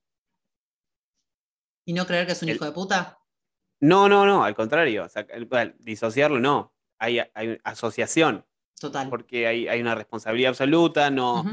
[1.85, 3.19] y no creer que es un hijo de puta.
[3.79, 5.07] No, no, no, al contrario.
[5.79, 6.73] disociarlo no.
[6.99, 8.45] Hay, hay asociación.
[8.79, 9.09] Total.
[9.09, 11.43] Porque hay, hay, una responsabilidad absoluta, no,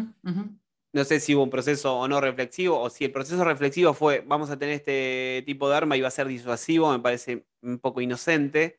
[0.95, 4.23] no sé si hubo un proceso o no reflexivo, o si el proceso reflexivo fue,
[4.27, 7.79] vamos a tener este tipo de arma y va a ser disuasivo, me parece un
[7.79, 8.79] poco inocente.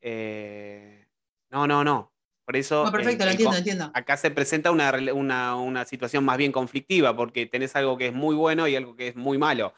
[0.00, 1.06] Eh,
[1.50, 2.12] no, no, no.
[2.46, 2.82] Por eso.
[2.82, 3.90] No, perfecto, lo entiendo, entiendo.
[3.92, 8.34] Acá se presenta una, una, situación más bien conflictiva, porque tenés algo que es muy
[8.34, 9.74] bueno y algo que es muy malo.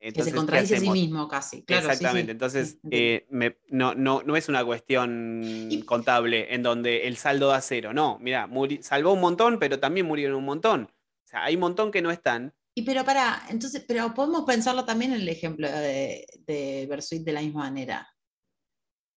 [0.00, 1.64] Que se contradice a sí mismo casi.
[1.66, 2.32] Exactamente.
[2.32, 3.26] Entonces, eh,
[3.68, 7.92] no, no, no, es una cuestión contable en donde el saldo da cero.
[7.92, 8.48] No, mira,
[8.80, 10.84] salvó un montón, pero también murieron un montón.
[10.84, 12.54] O sea, hay un montón que no están.
[12.74, 17.32] Y pero para, entonces, pero podemos pensarlo también en el ejemplo de, de Bersuit de
[17.32, 18.08] la misma manera.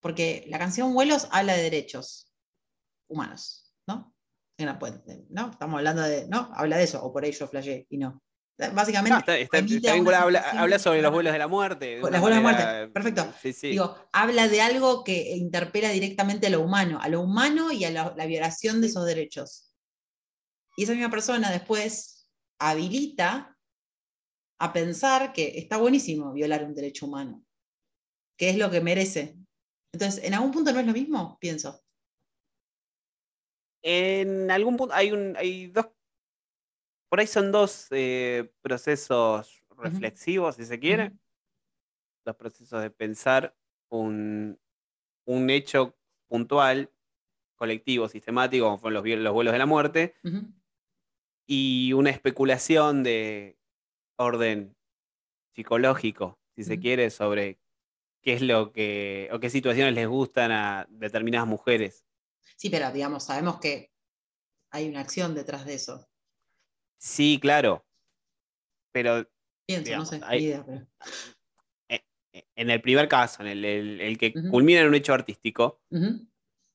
[0.01, 2.33] Porque la canción Vuelos habla de derechos
[3.07, 4.13] humanos, ¿no?
[5.29, 5.51] ¿no?
[5.51, 6.51] Estamos hablando de, ¿no?
[6.53, 8.22] Habla de eso, o por ahí yo flashé y no.
[8.57, 9.47] Básicamente.
[10.15, 11.99] habla, sobre los vuelos de la muerte.
[11.99, 13.33] Los vuelos de la muerte, perfecto.
[13.61, 17.91] Digo, habla de algo que interpela directamente a lo humano, a lo humano y a
[17.91, 19.73] la, violación de esos derechos.
[20.77, 22.27] Y esa misma persona después
[22.59, 23.57] habilita
[24.59, 27.43] a pensar que está buenísimo violar un derecho humano,
[28.37, 29.35] que es lo que merece.
[29.91, 31.37] Entonces, ¿en algún punto no es lo mismo?
[31.39, 31.83] Pienso.
[33.83, 35.87] En algún punto hay, un, hay dos,
[37.13, 41.11] por ahí son dos eh, procesos reflexivos, si se quiere.
[42.25, 43.55] Dos procesos de pensar
[43.89, 44.59] un,
[45.25, 45.95] un hecho
[46.27, 46.91] puntual,
[47.53, 50.15] colectivo, sistemático, como fueron los, los vuelos de la muerte,
[51.45, 53.59] y una especulación de
[54.15, 54.75] orden
[55.53, 57.59] psicológico, si se quiere, sobre
[58.23, 62.07] qué es lo que, o qué situaciones les gustan a determinadas mujeres.
[62.55, 63.93] Sí, pero digamos, sabemos que
[64.71, 66.09] hay una acción detrás de eso.
[67.03, 67.85] Sí, claro.
[68.93, 69.29] Pero.
[69.67, 74.95] Pienso, no sé, e, e, En el primer caso, en el, que culmina en un
[74.95, 75.81] hecho artístico,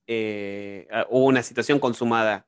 [0.06, 2.46] eh, ah, hubo una situación consumada.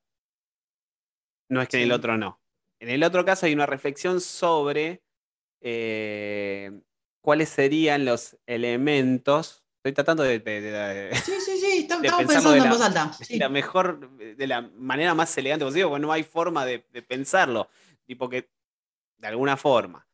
[1.48, 2.42] No es que en el otro no.
[2.80, 5.02] En el otro caso hay una reflexión sobre
[5.62, 6.82] eh,
[7.22, 9.64] cuáles serían los elementos.
[9.80, 10.34] Estoy tratando de
[11.12, 13.12] estamos pensando en voz alta.
[13.30, 17.70] la mejor, de la manera más elegante posible, porque no hay forma de, pensarlo.
[18.04, 18.50] Tipo que,
[19.16, 20.06] de alguna forma,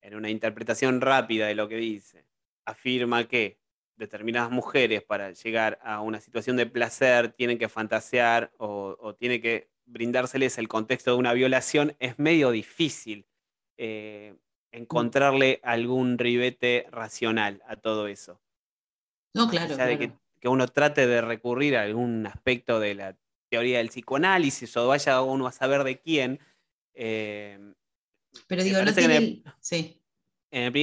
[0.00, 2.24] en una interpretación rápida de lo que dice,
[2.64, 3.60] afirma que
[3.96, 9.42] determinadas mujeres para llegar a una situación de placer tienen que fantasear o, o tiene
[9.42, 13.26] que brindárseles el contexto de una violación, es medio difícil
[13.76, 14.34] eh,
[14.72, 18.40] encontrarle algún ribete racional a todo eso.
[19.34, 19.76] No, claro
[20.40, 23.16] que uno trate de recurrir a algún aspecto de la
[23.48, 26.40] teoría del psicoanálisis o vaya uno a saber de quién.
[26.94, 27.58] Eh,
[28.46, 29.16] Pero digo, no tiene...
[29.16, 30.00] En el, sí.
[30.50, 30.74] En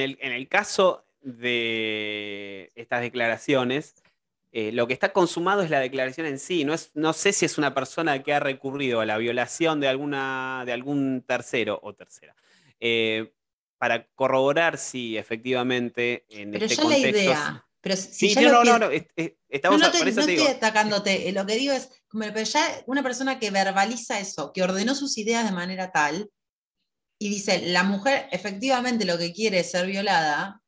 [0.00, 4.02] el, en, el, caso de estas declaraciones,
[4.50, 6.64] eh, lo que está consumado es la declaración en sí.
[6.64, 9.88] No, es, no sé si es una persona que ha recurrido a la violación de,
[9.88, 12.34] alguna, de algún tercero o tercera.
[12.80, 13.32] Eh,
[13.78, 17.12] para corroborar si efectivamente en Pero este ya contexto.
[17.12, 18.90] La idea pero si no, no, no,
[19.48, 23.50] estamos no, no, estoy atacándote, eh, lo que digo es, pero ya una persona que
[23.50, 26.30] verbaliza eso, que ordenó sus ideas de manera tal,
[27.18, 30.62] y dice, la mujer efectivamente lo que quiere es ser violada,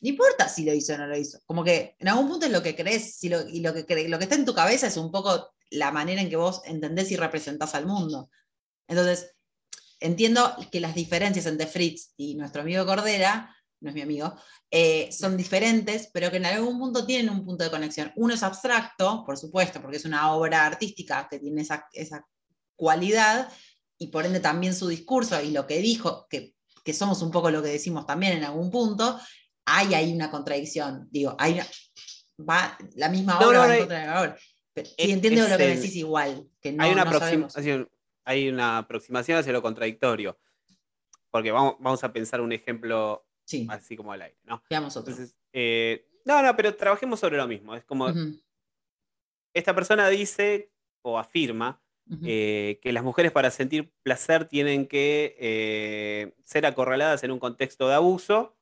[0.00, 2.52] no importa si lo hizo o no lo hizo, como que en algún punto es
[2.52, 4.96] lo que crees, si lo, y lo que, lo que está en tu cabeza es
[4.96, 8.30] un poco la manera en que vos entendés y representás al mundo.
[8.88, 9.34] Entonces,
[10.00, 14.34] entiendo que las diferencias entre Fritz y nuestro amigo Cordera no es mi amigo,
[14.70, 18.12] eh, son diferentes, pero que en algún punto tienen un punto de conexión.
[18.16, 21.86] Uno es abstracto, por supuesto, porque es una obra artística que tiene esa,
[22.74, 23.50] cualidad,
[23.98, 26.54] y por ende también su discurso y lo que dijo, que,
[26.92, 29.18] somos un poco lo que decimos también en algún punto,
[29.64, 31.08] hay ahí una contradicción.
[31.10, 31.66] Digo, hay una-
[32.38, 34.36] va, la misma No, obra no, va en contra de la obra.
[34.72, 37.90] Pero sí, es- entiendo es lo que decís igual, que no, hay, una aproximación,
[38.24, 40.38] hay una aproximación hacia lo contradictorio.
[41.30, 44.62] Porque vamos, vamos a pensar un ejemplo Sí, así como al aire, ¿no?
[44.68, 45.12] veamos otro.
[45.12, 47.74] Entonces, eh, no, no, pero trabajemos sobre lo mismo.
[47.74, 48.12] Es como,
[49.54, 51.80] esta persona dice o afirma
[52.22, 57.88] eh, que las mujeres para sentir placer tienen que eh, ser acorraladas en un contexto
[57.88, 58.52] de abuso,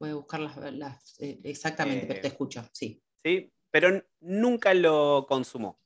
[0.00, 3.00] Voy a buscar las, las- exactamente, pero te escucho, sí.
[3.24, 3.52] ¿sí?
[3.70, 5.80] pero nunca lo consumó.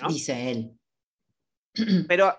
[0.00, 0.08] ¿no?
[0.08, 0.78] Dice él.
[2.06, 2.38] Pero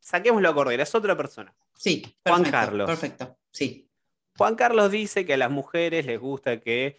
[0.00, 1.54] saquémoslo a cordera, es otra persona.
[1.76, 2.86] Sí, Juan perfecto, Carlos.
[2.86, 3.85] Perfecto, sí.
[4.38, 6.98] Juan Carlos dice que a las mujeres les gusta que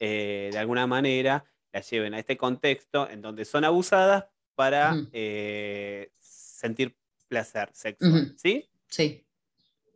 [0.00, 6.10] eh, de alguna manera las lleven a este contexto en donde son abusadas para eh,
[6.18, 6.96] sentir
[7.28, 8.34] placer sexual.
[8.38, 8.68] ¿sí?
[8.88, 9.26] Sí,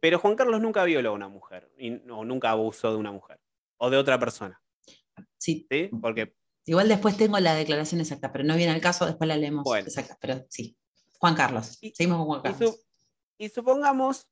[0.00, 3.40] Pero Juan Carlos nunca violó a una mujer y, o nunca abusó de una mujer
[3.78, 4.60] o de otra persona,
[5.38, 5.66] sí.
[5.70, 5.88] ¿sí?
[6.02, 6.34] Porque
[6.66, 9.86] Igual después tengo la declaración exacta, pero no viene al caso, después la leemos Bueno.
[9.86, 10.76] exacta, pero sí.
[11.18, 11.78] Juan Carlos.
[11.80, 12.74] Y- Seguimos con Juan y, Carlos.
[12.74, 12.80] su-
[13.38, 14.28] y supongamos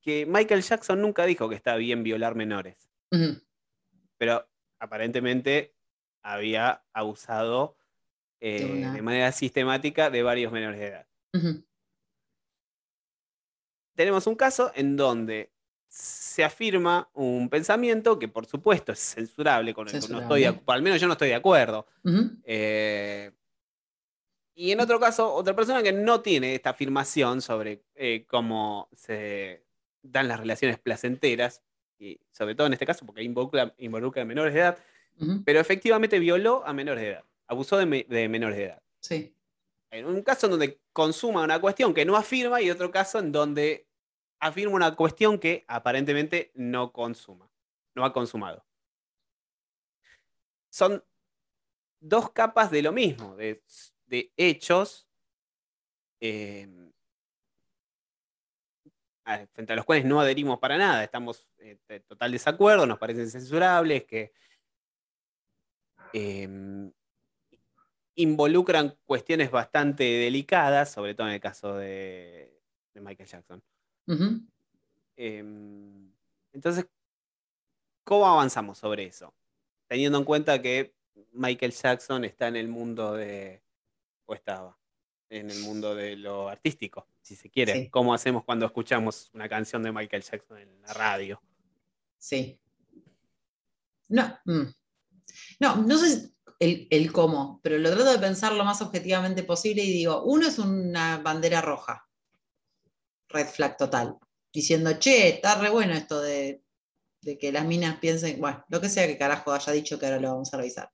[0.00, 2.90] que Michael Jackson nunca dijo que está bien violar menores,
[4.16, 5.74] pero aparentemente
[6.22, 7.76] había abusado
[8.40, 11.06] eh, De una- de manera sistemática de varios menores de edad.
[13.94, 15.52] tenemos un caso en donde
[15.88, 20.82] se afirma un pensamiento que por supuesto es censurable, con el que no estoy al
[20.82, 21.86] menos yo no estoy de acuerdo.
[22.44, 23.32] Eh,
[24.54, 29.64] y en otro caso, otra persona que no tiene esta afirmación sobre eh, cómo se
[30.10, 31.62] dan las relaciones placenteras,
[31.98, 34.78] y sobre todo en este caso porque involucra, involucra a menores de edad,
[35.44, 38.82] pero efectivamente violó a menores de edad, abusó de, me- de menores de edad.
[39.00, 39.34] Sí.
[39.90, 43.32] En un caso en donde consuma una cuestión que no afirma y otro caso en
[43.32, 43.88] donde
[44.38, 47.50] afirma una cuestión que aparentemente no consuma,
[47.94, 48.64] no ha consumado.
[50.70, 51.02] Son
[51.98, 53.62] dos capas de lo mismo, de,
[54.06, 55.08] de hechos
[56.20, 56.68] eh,
[59.52, 63.30] frente a los cuales no adherimos para nada, estamos eh, en total desacuerdo, nos parecen
[63.30, 64.32] censurables, que
[66.12, 66.90] eh,
[68.14, 72.60] involucran cuestiones bastante delicadas, sobre todo en el caso de,
[72.94, 73.62] de Michael Jackson.
[75.16, 75.38] Eh,
[76.52, 76.86] entonces,
[78.04, 79.34] ¿cómo avanzamos sobre eso?
[79.86, 80.94] Teniendo en cuenta que
[81.32, 83.62] Michael Jackson está en el mundo de,
[84.26, 84.78] o estaba,
[85.28, 87.72] en el mundo de lo artístico, si se quiere.
[87.72, 87.90] Sí.
[87.90, 91.42] ¿Cómo hacemos cuando escuchamos una canción de Michael Jackson en la radio?
[92.16, 92.58] Sí.
[94.08, 94.62] No, mm.
[95.60, 99.42] no, no sé si el, el cómo, pero lo trato de pensar lo más objetivamente
[99.42, 102.08] posible y digo, uno es una bandera roja,
[103.28, 104.16] red flag total,
[104.52, 106.62] diciendo, che, está re bueno esto de,
[107.20, 110.20] de que las minas piensen, bueno, lo que sea que carajo haya dicho que ahora
[110.20, 110.90] lo vamos a revisar.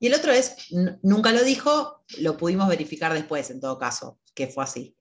[0.00, 0.56] Y el otro es,
[1.02, 4.97] nunca lo dijo, lo pudimos verificar después, en todo caso, que fue así.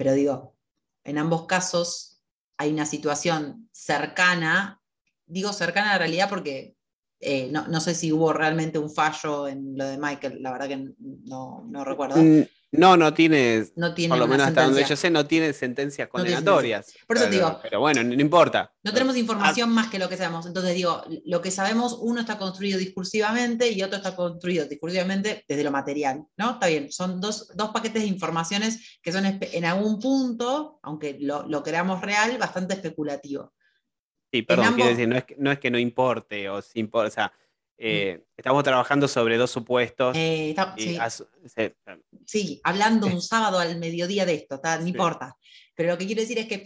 [0.00, 0.56] Pero digo,
[1.04, 2.22] en ambos casos
[2.56, 4.80] hay una situación cercana,
[5.26, 6.74] digo cercana a la realidad porque
[7.20, 10.68] eh, no, no sé si hubo realmente un fallo en lo de Michael, la verdad
[10.68, 12.16] que no, no recuerdo.
[12.72, 16.08] No, no tiene, No tiene por lo menos hasta donde yo sé, no tiene sentencias
[16.12, 16.92] No tiene condenatorias.
[17.04, 18.72] Por eso pero, digo- pero bueno, no, no importa.
[18.84, 19.18] No tenemos Ah.
[19.18, 20.46] información más que lo que sabemos.
[20.46, 25.64] Entonces digo, lo que sabemos, uno está construido discursivamente y otro está construido discursivamente desde
[25.64, 26.52] lo material, ¿no?
[26.52, 31.48] Está bien, son dos, dos paquetes de informaciones que son en algún punto, aunque lo,
[31.48, 33.52] lo creamos real, bastante especulativo.
[34.32, 36.78] Sí, perdón, ambos- quiero decir, no es, que, no es que no importe, o, si
[36.84, 37.32] impor- o sea,
[37.82, 40.16] eh, estamos trabajando sobre dos supuestos.
[40.16, 40.98] Eh, está- sí.
[41.46, 41.76] se-
[42.26, 44.88] sí, hablando un sábado al mediodía de esto, no Sí.
[44.90, 45.36] importa.
[45.74, 46.62] Pero lo que quiero decir es que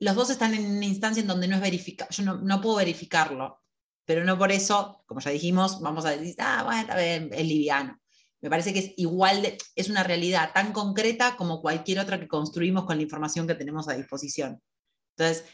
[0.00, 2.76] los dos están en una instancia en donde no es verificable, yo no, no puedo
[2.76, 3.60] verificarlo,
[4.06, 7.46] pero no por eso, como ya dijimos, vamos a decir, ah, bueno, está bien, es
[7.46, 8.00] liviano.
[8.40, 12.28] Me parece que es igual, de, es una realidad tan concreta como cualquier otra que
[12.28, 14.60] construimos con la información que tenemos a disposición.
[15.16, 15.44] Entonces,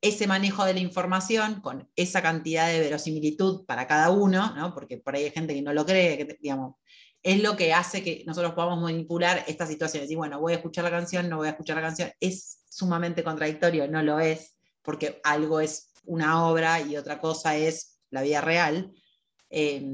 [0.00, 4.72] ese manejo de la información con esa cantidad de verosimilitud para cada uno, ¿no?
[4.74, 6.76] porque por ahí hay gente que no lo cree, que, digamos,
[7.22, 10.10] es lo que hace que nosotros podamos manipular estas situaciones.
[10.10, 12.10] Y bueno, voy a escuchar la canción, no voy a escuchar la canción.
[12.18, 18.00] Es sumamente contradictorio, no lo es, porque algo es una obra y otra cosa es
[18.08, 18.90] la vida real.
[19.50, 19.84] Eh,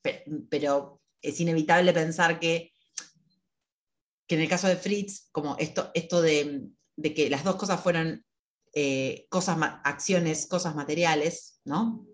[0.00, 2.72] pe- pero es inevitable pensar que,
[4.26, 6.62] que en el caso de Fritz, como esto, esto de,
[6.96, 8.24] de que las dos cosas fueron
[8.72, 12.06] eh, cosas, acciones, cosas materiales, ¿no?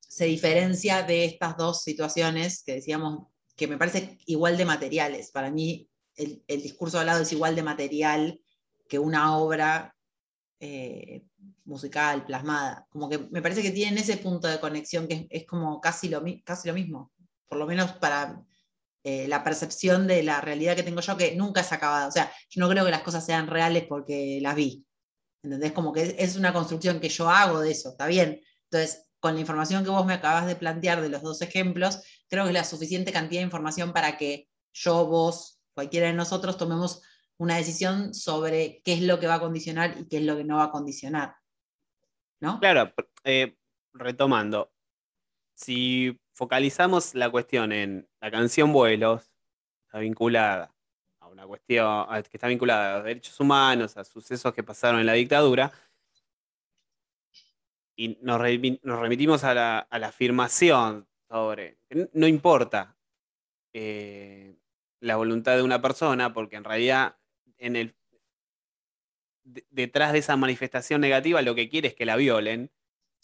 [0.00, 5.30] Se diferencia de estas dos situaciones que decíamos que me parece igual de materiales.
[5.30, 8.40] Para mí, el, el discurso hablado es igual de material
[8.88, 9.94] que una obra
[10.64, 11.24] eh,
[11.64, 12.86] musical, plasmada.
[12.90, 16.22] Como que me parece que tienen ese punto de conexión que es, como casi lo,
[16.44, 17.10] casi lo mismo,
[17.48, 18.44] por lo menos para
[19.02, 22.06] eh, la percepción de la realidad que tengo yo, que nunca es acabada.
[22.06, 24.84] O sea, yo no creo que las cosas sean reales porque las vi.
[25.42, 25.72] ¿Entendés?
[25.72, 28.40] Como que es una construcción que yo hago de eso, está bien.
[28.64, 32.44] Entonces, con la información que vos me acabas de plantear de los dos ejemplos, creo
[32.44, 37.02] que es la suficiente cantidad de información para que yo, vos, cualquiera de nosotros tomemos
[37.38, 40.44] una decisión sobre qué es lo que va a condicionar y qué es lo que
[40.44, 41.36] no va a condicionar.
[42.40, 42.58] ¿No?
[42.60, 42.92] Claro,
[43.24, 43.56] eh,
[43.92, 44.72] retomando,
[45.54, 49.30] si focalizamos la cuestión en la canción Vuelos,
[49.86, 50.71] está vinculada
[51.42, 55.06] a una cuestión que está vinculada a los derechos humanos, a sucesos que pasaron en
[55.06, 55.72] la dictadura,
[57.96, 61.78] y nos, remitimos a la, afirmación sobre,
[62.12, 62.96] no importa
[63.72, 64.56] eh,
[65.00, 67.16] la voluntad de una persona, porque en realidad
[67.58, 67.94] en el,
[69.44, 72.70] detrás de esa manifestación negativa lo que quiere es que la violen.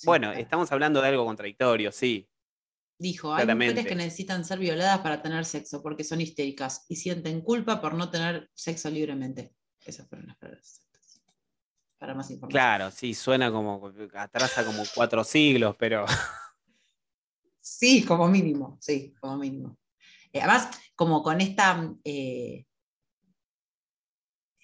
[0.04, 2.28] bueno, estamos hablando de algo contradictorio, sí.
[2.98, 7.42] Dijo, hay mujeres que necesitan ser violadas para tener sexo porque son histéricas y sienten
[7.42, 9.54] culpa por no tener sexo libremente.
[9.84, 10.88] Esas fueron las palabras
[11.98, 12.60] para más información.
[12.60, 16.06] Claro, sí, suena como, atrasa como cuatro siglos, pero...
[17.60, 19.76] Sí, como mínimo, sí, como mínimo.
[20.32, 22.64] Eh, además, como con esta, eh,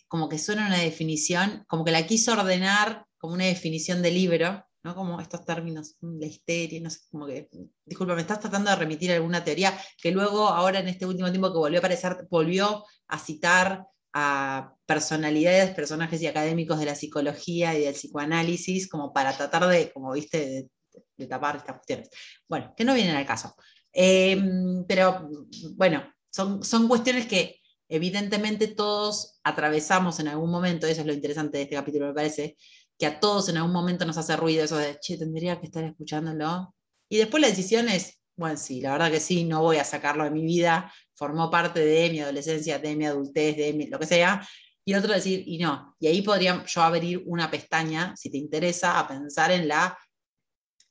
[0.09, 4.67] como que suena una definición, como que la quiso ordenar como una definición de libro,
[4.85, 4.95] ¿no?
[4.95, 7.49] Como estos términos, mm, la histeria, no sé, como que,
[7.85, 11.51] disculpa, me estás tratando de remitir alguna teoría que luego, ahora en este último tiempo
[11.53, 17.77] que volvió a aparecer, volvió a citar a personalidades, personajes y académicos de la psicología
[17.77, 20.69] y del psicoanálisis, como para tratar de, como viste,
[21.17, 22.11] de, tapar estas cuestiones.
[22.49, 23.57] Bueno, que no vienen al caso.
[23.93, 25.29] Em, pero
[25.77, 31.59] bueno, son, son cuestiones que evidentemente todos atravesamos en algún momento, eso es lo interesante
[31.59, 32.57] de este capítulo, me parece,
[32.99, 35.85] que a todos en algún momento nos hace ruido eso de, che, tendría que estar
[35.85, 36.75] escuchándolo.
[37.09, 40.25] Y después la decisión es, bueno, sí, la verdad que sí, no voy a sacarlo
[40.25, 44.47] de mi vida, formó parte de mi adolescencia, de mi adultez, de lo que sea,
[44.85, 45.97] y otro decir, y no.
[45.99, 49.97] Y ahí podría yo abrir una pestaña, si te interesa, a pensar en la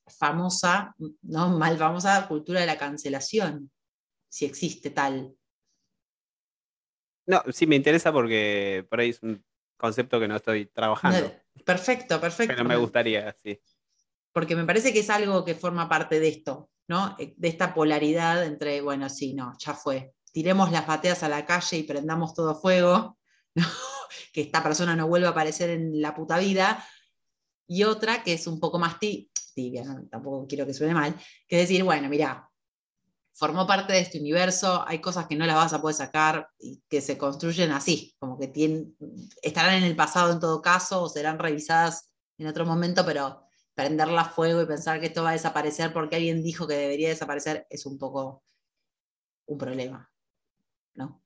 [0.08, 3.72] famosa, no mal famosa cultura de la cancelación,
[4.30, 5.36] si existe tal.
[7.26, 9.44] No, sí me interesa porque por ahí es un
[9.78, 11.32] concepto que no estoy trabajando.
[11.66, 12.54] Perfecto, perfecto.
[12.56, 13.60] Pero me gustaría, sí.
[14.32, 16.70] Porque me parece que es algo que forma parte de esto.
[16.88, 17.16] ¿no?
[17.20, 21.46] Eh, de esta polaridad entre, bueno, sí, no, ya fue, tiremos las bateas a la
[21.46, 23.18] calle y prendamos todo fuego,
[24.34, 26.86] que esta persona no vuelva a aparecer en la puta vida,
[27.68, 31.16] y otra que es un poco más tibia, tampoco quiero que suene mal,
[31.48, 32.50] que es decir, bueno, mira,
[33.34, 36.82] formó parte de este universo, hay cosas que no las vas a poder sacar y
[36.88, 38.96] que se construyen así, como que tienen,
[39.42, 44.22] estarán en el pasado en todo caso o serán revisadas en otro momento, pero prenderla
[44.22, 47.66] a fuego y pensar que esto va a desaparecer porque alguien dijo que debería desaparecer
[47.70, 48.44] es un poco
[49.48, 50.12] un problema,
[50.94, 51.22] ¿no?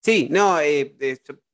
[0.00, 0.96] Sí, no, eh,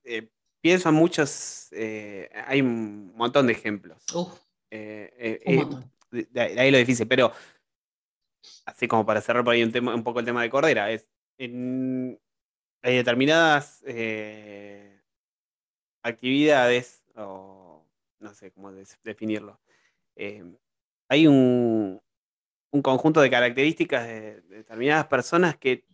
[0.05, 0.31] eh,
[0.63, 4.03] pienso en muchos, eh, hay un montón de ejemplos.
[4.15, 5.93] un montón.
[6.11, 7.33] De, ahí lo difícil, pero
[8.67, 11.09] así como para cerrar por ahí un, un poco el tema de Cordera, es
[11.39, 13.83] hay determinadas
[16.03, 17.87] actividades, o
[18.21, 18.73] no sé cómo
[19.05, 19.61] definirlo,
[20.17, 20.45] eh,
[21.09, 22.01] hay un,
[22.83, 25.85] conjunto de características de, determinadas personas que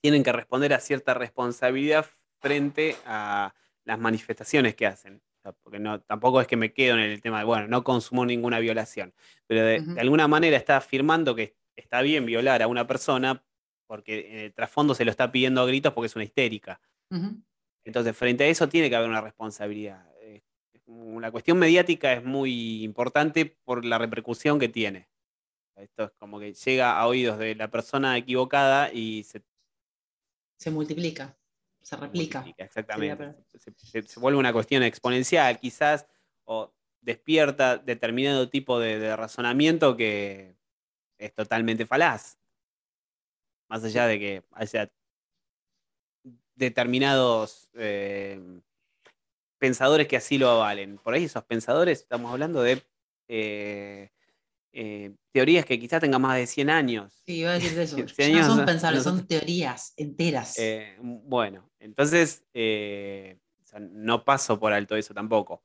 [0.00, 2.06] tienen que responder a cierta responsabilidad
[2.40, 5.22] frente a las manifestaciones que hacen.
[5.62, 8.58] Porque no, tampoco es que me quedo en el tema de, bueno, no consumo ninguna
[8.60, 9.12] violación,
[9.46, 13.42] pero de, alguna manera está afirmando que está bien violar a una persona
[13.86, 16.80] porque en el trasfondo se lo está pidiendo a gritos porque es una histérica.
[17.84, 20.12] Entonces, frente a eso tiene que haber una responsabilidad
[21.20, 25.08] la cuestión mediática es muy importante por la repercusión que tiene.
[25.76, 29.42] Esto es como que llega a oídos de la persona equivocada y se...
[30.58, 31.36] Se multiplica,
[31.82, 32.44] se replica.
[32.56, 33.34] exactamente.
[34.06, 36.06] Se, vuelve una cuestión exponencial, quizás,
[36.44, 40.56] o despierta determinado tipo de, razonamiento que
[41.18, 42.38] es totalmente falaz.
[43.68, 44.90] Más allá de que haya
[46.54, 48.60] determinados eh,
[49.58, 50.98] pensadores que así lo avalen.
[50.98, 52.82] Por ahí esos pensadores, estamos hablando de
[53.28, 54.10] eh,
[54.72, 57.22] eh, teorías que quizás tengan más de 100 años.
[57.26, 57.96] Sí, iba a decir eso.
[58.32, 60.58] no son pensadores, son teorías enteras.
[60.58, 62.44] Eh, bueno, entonces
[63.78, 65.62] no paso por alto eso tampoco.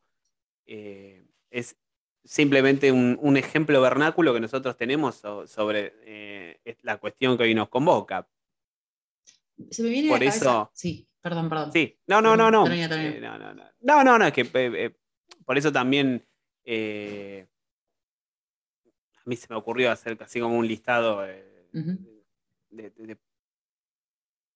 [0.66, 1.78] es
[2.24, 8.28] simplemente un, ejemplo vernáculo que nosotros tenemos sobre la cuestión que hoy nos convoca.
[9.72, 11.08] Se me viene por eso, Sí.
[11.28, 11.72] Perdón, perdón.
[11.74, 12.66] Sí, no, no, no, no.
[12.68, 13.64] Eh, no, no, no.
[13.82, 14.96] No, no, no, es que eh, eh,
[15.44, 16.26] por eso también
[16.64, 17.48] eh,
[19.28, 21.68] mí se me ocurrió hacer así como un listado eh,
[22.70, 23.18] de,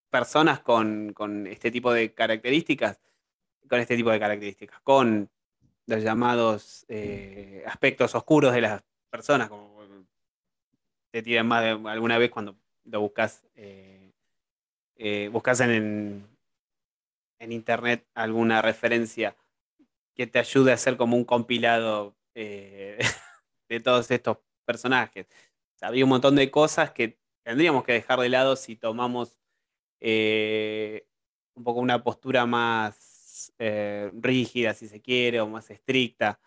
[0.09, 2.99] personas con, este tipo de características,
[3.69, 5.29] con este tipo de características, con
[5.85, 9.79] los llamados eh, aspectos oscuros de las personas, como
[11.11, 13.43] te tiran más de alguna vez cuando lo buscas,
[15.31, 16.25] buscas en,
[17.41, 19.35] en internet alguna referencia
[20.15, 22.99] que te ayude a hacer como un compilado eh,
[23.69, 25.27] de todos estos personajes.
[25.81, 29.39] había un montón de cosas que tendríamos que dejar de lado si tomamos
[29.99, 31.07] eh,
[31.55, 36.39] un poco una postura más eh, rígida, si se quiere, o más estricta.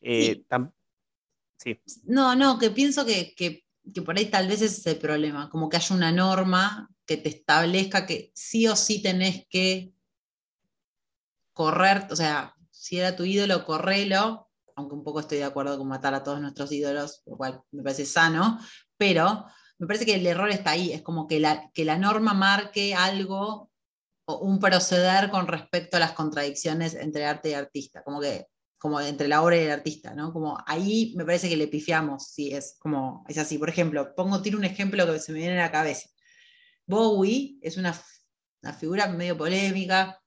[0.00, 1.80] Sí.
[2.04, 3.64] No, no, que pienso que, que,
[4.02, 7.28] por ahí tal vez ese es el problema, como que haya una norma que te
[7.28, 9.92] establezca que sí o sí tenés que
[11.52, 15.88] correr, o sea, si era tu ídolo, correlo, aunque un poco estoy de acuerdo con
[15.88, 18.58] matar a todos nuestros ídolos, lo cual me parece sano,
[18.96, 19.44] pero
[19.78, 22.94] me parece que el error está ahí, es como que la, que la norma marque
[22.94, 23.70] algo
[24.24, 28.46] o un proceder con respecto a las contradicciones entre arte y artista, como que
[28.82, 30.32] como entre la obra y el artista, ¿no?
[30.32, 33.56] Como ahí me parece que le pifiamos, si es como, es así.
[33.56, 36.08] Por ejemplo, pongo, tiro un ejemplo que se me viene a la cabeza.
[36.84, 37.96] Bowie es una,
[38.60, 40.20] una figura medio polémica,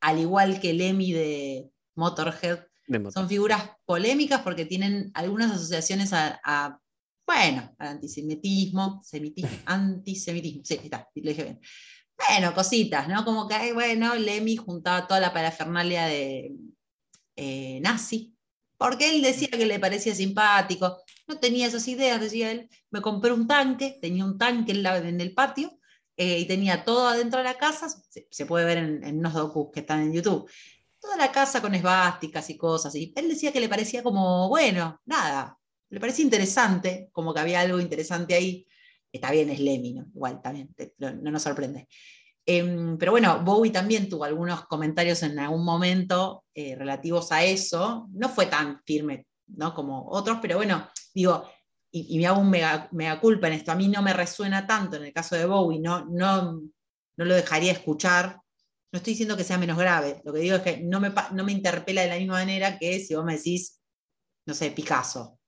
[0.00, 2.60] al igual que Lemmy de Motorhead,
[3.12, 6.80] son figuras polémicas porque tienen algunas asociaciones a,
[7.26, 9.02] bueno, al antisemitismo,
[9.66, 11.60] antisemitismo, sí, está, lo dije bien.
[12.16, 13.24] Bueno, cositas, ¿no?
[13.24, 16.52] Como que, bueno, Lemmy juntaba toda la parafernalia de
[17.36, 18.34] eh, nazi,
[18.76, 23.32] porque él decía que le parecía simpático, no tenía esas ideas, decía él, me compré
[23.32, 25.78] un tanque, tenía un tanque en el patio,
[26.20, 27.86] eh, y tenía todo adentro de la casa,
[28.28, 30.50] se, puede ver en, unos docus que están en YouTube,
[31.00, 35.00] toda la casa con esvásticas y cosas, y él decía que le parecía como, bueno,
[35.06, 35.58] nada,
[35.90, 38.66] le parecía interesante, como que había algo interesante ahí,
[39.12, 41.88] está bien, es Lemmy, igual también, no nos sorprende.
[42.50, 48.08] Em, pero bueno, Bowie también tuvo algunos comentarios en algún momento eh, relativos a eso,
[48.12, 49.74] no fue tan firme ¿no?
[49.74, 51.46] como otros, pero bueno, digo,
[51.90, 55.04] y, me hago un mega, culpa en esto, a mí no me resuena tanto en
[55.04, 56.62] el caso de Bowie, no, no,
[57.16, 58.40] no lo dejaría escuchar.
[58.92, 61.44] No estoy diciendo que sea menos grave, lo que digo es que no me, no
[61.44, 63.80] me interpela de la misma manera que si vos me decís,
[64.46, 65.38] no sé, Picasso.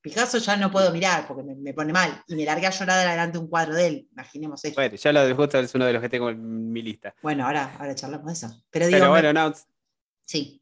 [0.00, 2.24] Picasso ya no puedo mirar porque me, pone mal.
[2.26, 4.08] Y me largué a llorar adelante un cuadro de él.
[4.10, 4.74] Imaginemos eso.
[4.74, 7.14] Bueno, ya lo de justo es uno de los que tengo en mi lista.
[7.22, 8.64] Bueno, ahora, ahora charlamos de eso.
[8.68, 9.54] Pero, digo, bueno, no.
[10.24, 10.60] Sí.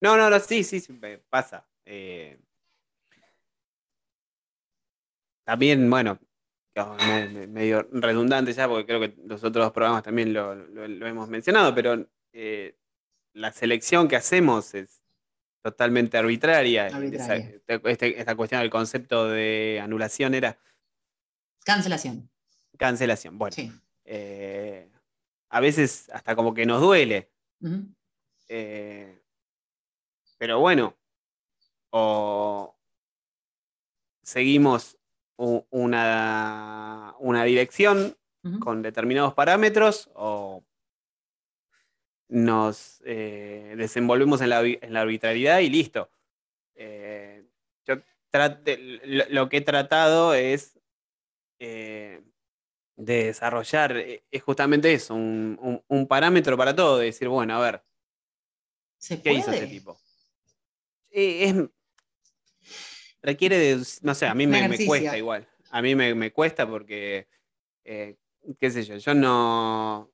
[0.00, 1.68] No, no, no, sí, sí, sí pasa.
[1.84, 2.38] Eh,
[5.44, 6.18] también, bueno,
[7.48, 10.52] medio redundante ya, porque creo que los otros programas también lo,
[11.06, 12.76] hemos mencionado, pero eh,
[13.32, 15.02] la selección que hacemos es
[15.62, 16.88] totalmente arbitraria.
[16.88, 20.58] Este, esta cuestión del concepto de anulación era...
[21.64, 22.30] Cancelación.
[22.76, 23.56] Cancelación, bueno.
[24.04, 24.88] Eh,
[25.48, 27.30] a veces hasta como que nos duele.
[28.48, 29.22] Eh,
[30.38, 30.94] pero bueno,
[31.90, 32.76] o
[34.22, 34.98] seguimos
[35.36, 38.16] una, una dirección
[38.60, 40.62] con determinados parámetros o
[42.28, 46.10] nos eh, desenvolvemos en la, arbitrariedad y listo.
[46.74, 47.44] Eh,
[47.86, 47.96] yo
[49.30, 50.78] lo, que he tratado es
[51.58, 52.22] eh,
[52.96, 57.82] de desarrollar, es justamente eso, un, parámetro para todo, de decir, bueno, a ver,
[59.22, 59.98] ¿qué hizo este tipo?
[61.10, 61.54] es,
[63.26, 65.46] requiere de, no sé, a mí me, cuesta igual.
[65.70, 67.26] A mí me, cuesta porque,
[67.84, 68.16] eh,
[68.58, 70.10] qué sé yo, yo no...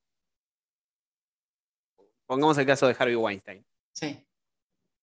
[2.25, 3.63] Pongamos el caso de Harvey Weinstein.
[3.91, 4.25] Sí.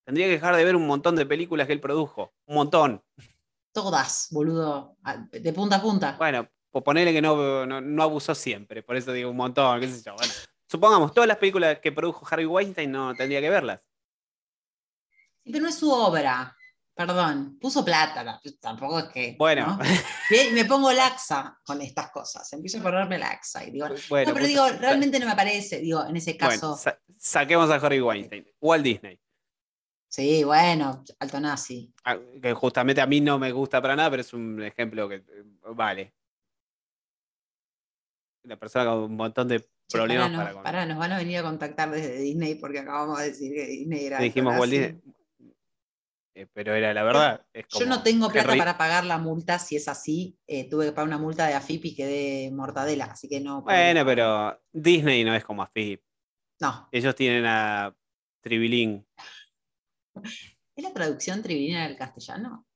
[0.04, 2.32] Tendría que dejar de ver un montón de películas que él produjo.
[2.46, 3.04] Un montón.
[3.72, 4.96] Todas, boludo.
[5.30, 6.16] De punta a punta.
[6.18, 8.82] Bueno, pues ponerle que no, no, abusó siempre.
[8.82, 10.16] Por eso digo un montón, qué sé yo.
[10.16, 10.32] Bueno,
[10.66, 13.80] supongamos, todas las películas que produjo Harvey Weinstein no tendría que verlas.
[15.44, 16.56] pero no es su obra.
[17.06, 19.34] Perdón, puso plata, tampoco es que.
[19.38, 19.78] Bueno.
[20.52, 22.52] me pongo laxa con estas cosas.
[22.52, 23.88] Empiezo a ponerme laxa y digo.
[23.88, 26.78] no, pero digo, realmente no me parece, digo, en ese caso.
[27.16, 28.46] saquemos a Harry Weinstein.
[28.60, 29.18] Walt Disney.
[30.08, 31.90] Sí, bueno, alto nazi.
[32.04, 35.14] Ah, que justamente a mí no me gusta para nada, pero es un ejemplo que
[35.14, 35.44] eh,
[35.74, 36.12] vale.
[38.42, 41.90] La persona con un montón de problemas para, para, nos van a venir a contactar
[41.90, 44.18] desde Disney porque acabamos de decir que Disney era.
[44.18, 45.00] Dijimos Walt Disney.
[46.34, 47.44] Eh, pero era la verdad.
[47.78, 50.38] yo no tengo plata para pagar la multa, si es así.
[50.46, 53.62] Eh, tuve que pagar una multa de AFIP y quedé mortadela, así que no.
[53.62, 56.02] Bueno, pero Disney no es como AFIP.
[56.60, 56.88] No.
[56.92, 57.94] Ellos tienen a
[58.42, 59.06] Tribilín.
[60.76, 62.66] ¿Es la traducción trivilina del castellano?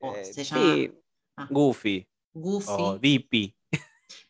[0.00, 0.92] ¿O Eh, se llama sí,
[1.36, 1.46] Ah.
[1.50, 2.66] Goofy Goofy?
[2.72, 3.56] o Dippy.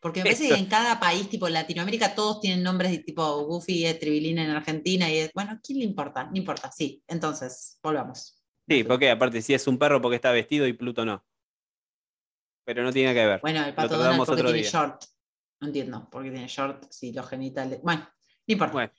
[0.00, 3.84] Porque me parece que en cada país, tipo Latinoamérica, todos tienen nombres de tipo Goofy
[3.86, 6.24] es trivilina en Argentina y es, bueno, ¿quién le importa?
[6.24, 7.02] No importa, sí.
[7.08, 8.39] Entonces, volvamos.
[8.70, 11.24] Sí, porque aparte si es un perro porque está vestido y Pluto no.
[12.64, 13.40] Pero no tiene que ver.
[13.40, 14.70] Bueno, el pato Donald porque tiene día.
[14.70, 15.02] short.
[15.60, 17.80] No entiendo por qué tiene short si los genitales.
[17.82, 18.72] Bueno, no importa.
[18.72, 18.92] Bueno,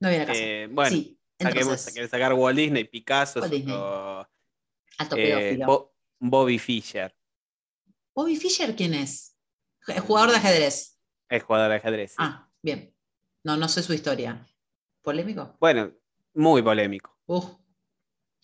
[0.00, 0.40] no viene a casa.
[0.42, 3.76] eh, bueno sí, entonces, ¿querés sacar Walt Disney, Picasso, Walt Disney.
[3.76, 4.26] o,
[4.98, 5.60] alto eh.
[5.64, 7.14] Bo- Bobby Fischer,
[8.14, 9.36] Bobby Fischer, ¿quién es?
[9.86, 10.98] J- Jugador de ajedrez.
[11.28, 12.10] es jugador de ajedrez.
[12.10, 12.16] sí.
[12.18, 12.92] Ah, bien.
[13.44, 14.44] No, no sé su historia.
[15.02, 15.56] ¿Polémico?
[15.60, 15.92] Bueno,
[16.34, 17.44] muy polémico, Uf.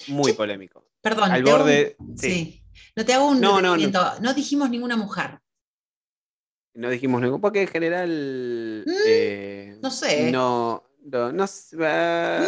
[0.08, 0.86] Muy polémico.
[1.00, 1.30] Perdón.
[1.32, 2.28] Al un- borde, sí.
[2.30, 2.64] sí.
[2.96, 3.72] No te hago un No, no, no.
[3.72, 4.20] detenimiento.
[4.20, 5.38] no dijimos ninguna mujer.
[6.74, 10.30] No dijimos ningún, porque en general Mm, eh, no sé.
[10.30, 12.40] No, no, no sé, ah,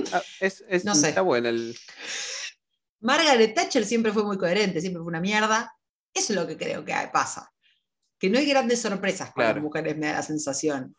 [0.00, 1.10] Mm, ah, es, es- no sé.
[1.10, 1.76] está bueno el,
[3.00, 5.72] Margaret Thatcher siempre fue muy coherente, siempre fue una mierda.
[6.14, 7.52] Eso es lo que creo que pasa.
[8.18, 10.96] Que no hay grandes sorpresas con las mujeres, me da la sensación.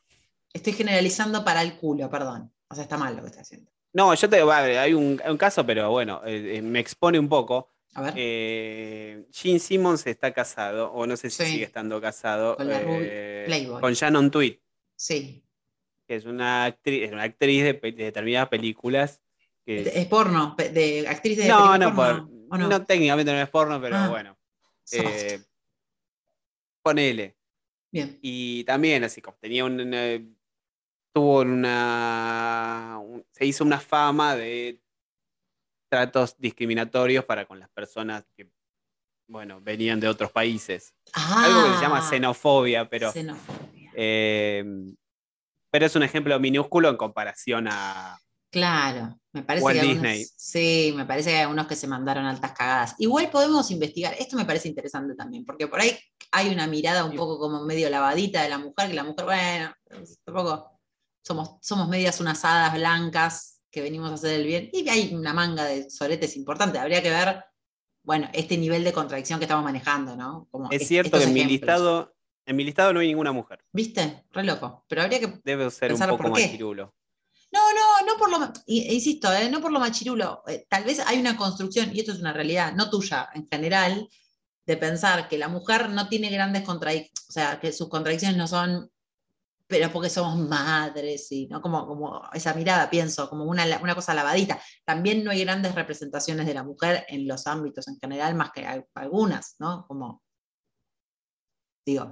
[0.54, 2.54] Estoy generalizando para el culo, perdón.
[2.70, 3.72] O sea, está mal lo que estoy haciendo.
[3.98, 7.72] No, yo te va, hay un, caso, pero bueno, eh, eh, me expone un poco.
[7.96, 8.14] A ver.
[8.16, 11.52] Eh, Gene Simmons está casado, o no sé si Sí.
[11.54, 13.82] sigue estando casado, Con eh, Playboy.
[13.82, 14.58] con Shannon Tweed,
[14.96, 15.44] sí.
[16.08, 19.20] que es una actriz, es una actriz de, determinadas películas.
[19.66, 22.68] Que, Es porno, de actriz de no, no, porno, por- ¿o no?
[22.70, 24.10] no, técnicamente no es porno, pero Ah.
[24.10, 24.38] bueno,
[24.92, 25.40] eh,
[26.84, 27.36] ponele.
[27.92, 28.20] Bien.
[28.22, 30.37] Y también, así como tenía un.
[31.18, 33.00] Tuvo una.
[33.02, 34.80] un- se hizo una fama de
[35.90, 38.52] tratos discriminatorios para con las personas que,
[39.28, 40.94] bueno, venían de otros países.
[41.14, 43.12] Algo que se llama Ah, xenofobia, pero.
[43.12, 43.92] xenofobia.
[43.96, 44.64] eh,
[45.72, 48.16] pero es un ejemplo minúsculo en comparación a.
[48.52, 50.26] Claro, me parece Walt que algunos- Disney.
[50.38, 52.96] sí, me parece que hay algunos que se mandaron altas cagadas.
[53.00, 55.98] Igual podemos investigar, esto me parece interesante también, porque por ahí
[56.32, 59.74] hay una mirada un poco como medio lavadita de la mujer, que la mujer, bueno,
[60.24, 60.77] tampoco
[61.28, 65.34] somos, somos medias unas hadas blancas que venimos a hacer el bien, y hay una
[65.34, 67.44] manga de soretes importante, habría que ver,
[68.02, 70.48] bueno, este nivel de contradicción que estamos manejando, ¿no?
[70.50, 72.14] Como Es cierto que en mi listado.
[72.46, 73.60] En mi listado no hay ninguna mujer.
[73.74, 74.24] ¿Viste?
[74.32, 76.46] Re loco, pero habría que Debe ser un Pensar poco por qué.
[76.46, 76.96] machirulo.
[77.52, 80.44] No, no, no por lo, i- insisto, eh, no por lo machirulo.
[80.48, 84.08] eh, tal vez hay una construcción, y esto es una realidad, no tuya, en general,
[84.66, 88.48] de pensar que la mujer no tiene grandes contradicciones, o sea, que sus contradicciones no
[88.48, 88.90] son,
[89.68, 94.14] pero porque somos madres, y no como, como esa mirada, pienso, como una, una cosa
[94.14, 94.60] lavadita.
[94.86, 98.66] También no hay grandes representaciones de la mujer en los ámbitos en general, más que
[98.66, 99.86] al- algunas, ¿no?
[99.88, 100.24] Como,
[101.86, 102.06] digo.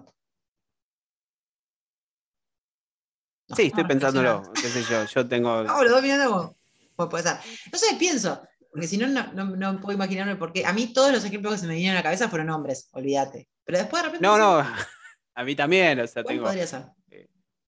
[3.47, 5.05] No, Sí, estoy no, pensándolo, qué sé yo.
[5.05, 5.63] Yo tengo.
[5.63, 6.55] No, dos mirando
[6.95, 7.37] como, puede ser.
[7.71, 8.41] No sé, pienso,
[8.71, 10.65] porque si no, no, no, no puedo imaginarme por qué.
[10.65, 13.47] A mí todos los ejemplos que se me vinieron a la cabeza fueron hombres, olvídate.
[13.63, 14.25] Pero después de repente.
[14.27, 14.59] No, no,
[15.35, 16.47] a mí también, o sea, ¿cuál tengo.
[16.47, 16.85] podría ser?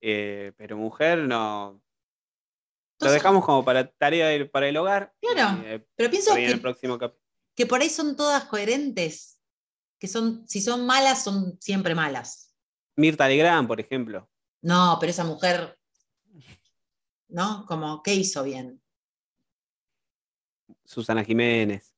[0.02, 1.72] Eh, pero mujer no.
[3.00, 5.14] Lo Entonces, dejamos como para tarea del- para el hogar.
[5.22, 5.62] Claro.
[5.66, 6.98] eh, Pero pienso el que, próximo
[7.56, 9.39] que por ahí son todas coherentes.
[10.00, 12.56] Que son, si son malas, son siempre malas.
[12.95, 14.30] Mirta Legrand, por ejemplo.
[14.62, 15.78] No, pero esa mujer,
[17.30, 17.66] ¿no?
[17.68, 18.82] Como, ¿qué hizo bien?
[20.86, 21.93] Susana Jiménez.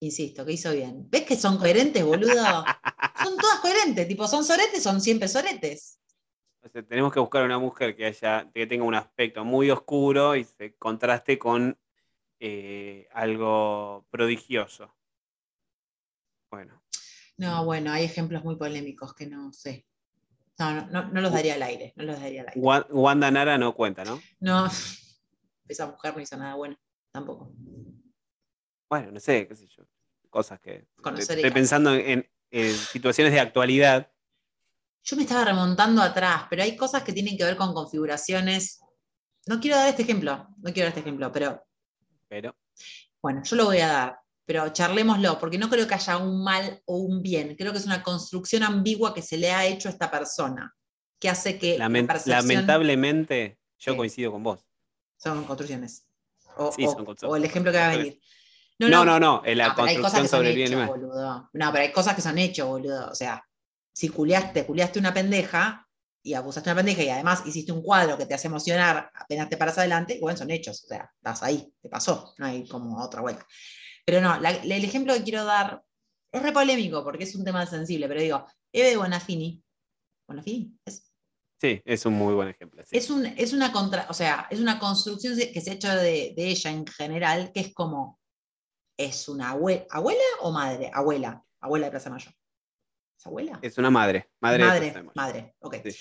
[0.00, 1.08] Insisto, ¿qué hizo bien?
[1.10, 2.34] ¿Ves que son coherentes, boludo?
[3.22, 6.00] Son todas coherentes, tipo, son soretes, son siempre soretes.
[6.64, 10.34] O sea, tenemos que buscar una mujer que haya, que tenga un aspecto muy oscuro
[10.34, 11.78] y se contraste con
[12.40, 14.96] eh, algo prodigioso.
[16.50, 16.82] Bueno,
[17.36, 19.86] No, bueno, hay ejemplos muy polémicos que no sé.
[20.58, 22.60] No, no, no, no los daría al aire, no los daría al aire.
[22.60, 24.20] Wa- Wanda Nara no cuenta, ¿no?
[24.40, 24.66] No,
[25.68, 26.78] esa mujer no hizo nada bueno,
[27.12, 27.52] tampoco.
[28.88, 29.84] Bueno, no sé, qué sé yo.
[30.30, 30.86] Cosas que.
[31.02, 34.10] Conocer Estoy pensando en, en situaciones de actualidad.
[35.06, 38.80] Yo me estaba remontando atrás, pero hay cosas que tienen que ver con configuraciones.
[39.46, 41.62] No quiero dar este ejemplo, no quiero dar este ejemplo, pero
[42.28, 42.56] Pero.
[43.20, 46.80] bueno, yo lo voy a dar, pero charlémoslo, porque no creo que haya un mal
[46.86, 47.54] o un bien.
[47.54, 50.74] Creo que es una construcción ambigua que se le ha hecho a esta persona,
[51.20, 54.64] que hace que la percepción- lamentablemente, yo coincido con vos.
[55.18, 56.06] son construcciones.
[56.56, 58.20] O, Sí, o- son constru- o el ejemplo que va a venir.
[58.78, 61.48] No, no, no, en la No, pero hay cosas construcción sobre el bien y mal.
[61.52, 63.10] No, pero hay cosas que son hechos, boludo.
[63.10, 63.42] O sea,
[63.94, 65.86] si culiaste, culiaste una pendeja
[66.22, 69.56] y abusaste una pendeja y además hiciste un cuadro que te hace emocionar apenas te
[69.56, 70.82] paras adelante, bueno, son hechos.
[70.84, 72.34] O sea, estás ahí, te pasó.
[72.38, 73.46] No hay como otra vuelta.
[74.06, 75.82] Pero no, la- el ejemplo que quiero dar
[76.32, 79.62] es re polémico porque es un tema sensible, pero digo, Eve Bonafini.
[80.26, 80.76] ¿Bonafini?
[80.84, 81.10] ¿Es?
[81.60, 82.82] Sí, es un muy buen ejemplo.
[82.84, 82.96] sí.
[82.96, 86.34] Es, un, es una contra, o sea, es una construcción que se ha hecho de,
[86.36, 88.18] de ella en general, que es como,
[88.98, 90.90] ¿es una abue- abuela o madre?
[90.92, 92.30] Abuela, abuela de Plaza Mayo.
[93.24, 93.58] ¿Es abuela?
[93.62, 94.28] Es una madre.
[94.40, 94.64] Madre.
[94.64, 95.76] madre, madre, ok.
[95.84, 95.96] Sí.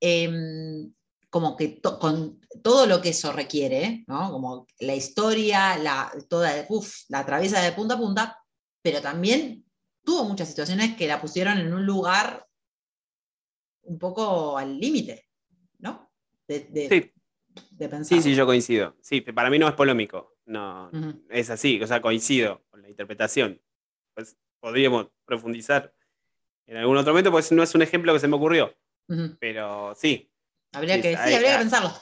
[0.00, 0.92] Em,
[1.30, 4.30] como que to- con todo lo que eso requiere, ¿no?
[4.32, 8.38] Como la historia, la, toda, uf, la atraviesa de punta a punta,
[8.82, 9.64] pero también
[10.04, 12.44] tuvo muchas situaciones que la pusieron en un lugar
[13.82, 15.26] un poco al límite,
[15.78, 16.10] ¿no?
[16.48, 17.12] De, de- Sí,
[17.70, 18.16] de pensar.
[18.18, 18.96] sí, sí, yo coincido.
[19.00, 20.34] Sí, para mí no es polémico.
[20.46, 20.90] No,
[21.28, 23.60] es así, o sea, coincido con la interpretación.
[24.14, 25.94] Pues podríamos profundizar
[26.68, 28.76] en algún otro momento, pues no es un ejemplo que se me ocurrió,
[29.40, 30.30] pero sí.
[30.72, 31.92] Habría Sí, que, sí, habría que pensarlo.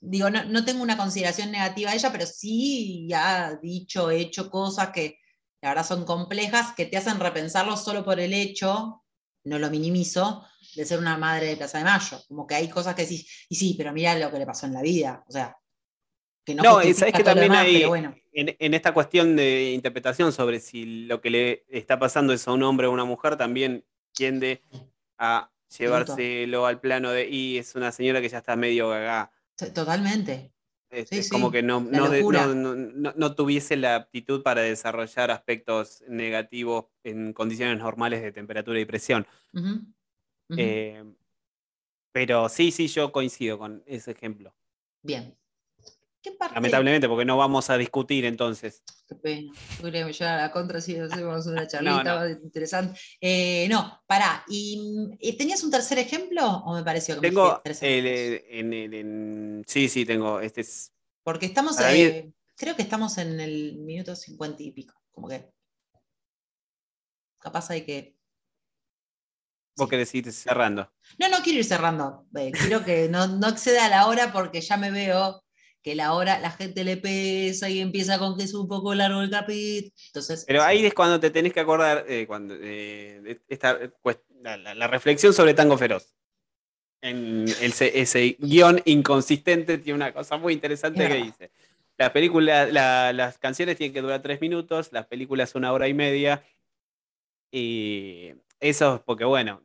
[0.00, 4.90] Digo, no, no tengo una consideración negativa a ella, pero sí ha dicho, hecho cosas
[4.90, 5.18] que
[5.60, 9.04] la verdad son complejas, que te hacen repensarlo solo por el hecho,
[9.44, 10.44] no lo minimizo,
[10.76, 12.18] de ser una madre de Plaza de Mayo.
[12.28, 14.74] Como que hay cosas que sí, y sí, pero mira lo que le pasó en
[14.74, 15.24] la vida.
[15.28, 15.56] O sea,
[16.44, 18.14] que no, No, y sabes que también demás, hay, pero bueno.
[18.32, 22.52] en, en esta cuestión de interpretación sobre si lo que le está pasando es a
[22.52, 23.84] un hombre o a una mujer, también
[24.22, 24.62] tiende
[25.18, 29.32] a llevárselo al plano de, y es una señora que ya está medio gaga.
[29.56, 30.52] T- Totalmente.
[30.90, 37.78] Este, Sí, como que no, no, tuviese la aptitud para desarrollar aspectos negativos en condiciones
[37.78, 39.26] normales de temperatura y presión.
[40.50, 41.02] Eh,
[42.12, 44.54] pero sí, sí, yo coincido con ese ejemplo.
[45.02, 45.34] Bien.
[46.22, 46.54] ¿Qué parte?
[46.54, 48.82] Lamentablemente, porque no vamos a discutir entonces.
[49.08, 49.52] Qué pena.
[49.82, 52.28] Llegar a la contra si hacemos una charlita no.
[52.28, 52.98] interesante.
[53.20, 54.44] Eh, no, pará.
[54.48, 57.82] ¿Y, y tenías un tercer ejemplo o me pareció que me Tengo el, ejemplos?
[57.82, 60.40] eh, en, el- en- sí, sí, tengo.
[60.40, 60.92] Este es.
[61.24, 64.94] Porque estamos, eh, creo que estamos en el minuto cincuenta y pico.
[65.10, 65.50] Como que.
[67.40, 68.16] Capaz hay que.
[69.76, 70.92] Vos que decís cerrando.
[71.18, 72.26] No, no quiero ir cerrando.
[72.36, 75.41] eh, quiero que no, no exceda la hora porque ya me veo
[75.82, 79.20] que la hora la gente le pesa y empieza con que es un poco largo
[79.22, 79.92] el capítulo.
[80.06, 80.44] Entonces.
[80.46, 83.78] Pero ahí es cuando te tenés que acordar eh, cuando, eh, esta,
[84.42, 86.14] la, la- la reflexión sobre Tango Feroz.
[87.00, 91.50] En ese, ese guion inconsistente tiene una cosa muy interesante Es que dice.
[91.98, 95.94] Las películas, la- las canciones tienen que durar tres minutos, las películas una hora y
[95.94, 96.44] media.
[97.50, 99.62] Y eso es porque, bueno,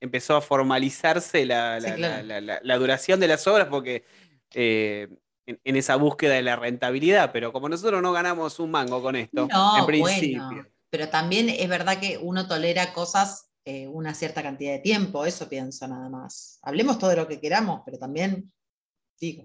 [0.00, 2.58] empezó a formalizarse la, Sí, claro.
[2.62, 4.04] la duración de las obras porque
[4.54, 5.08] eh,
[5.46, 9.16] en, en esa búsqueda de la rentabilidad, pero como nosotros no ganamos un mango con
[9.16, 10.44] esto, No, en principio.
[10.46, 15.24] bueno, pero también es verdad que uno tolera cosas eh, una cierta cantidad de tiempo,
[15.24, 16.58] eso pienso nada más.
[16.62, 18.52] Hablemos todo lo que queramos, pero también,
[19.20, 19.44] digo,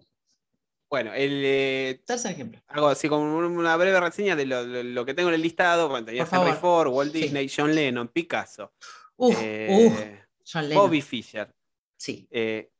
[0.89, 2.61] Bueno, el, eh, tercer ejemplo.
[2.67, 5.87] hago así como una breve reseña de lo, lo- lo que tengo en el listado.
[5.89, 6.53] Bueno, tenía Henry.
[6.53, 7.21] Ford, Walt Sí.
[7.23, 8.73] Disney, John Lennon, Picasso,
[9.17, 10.83] Uf, eh, uf, John Lennon.
[10.85, 11.53] Bobby Fischer,
[11.97, 12.27] Sí.
[12.31, 12.71] eh,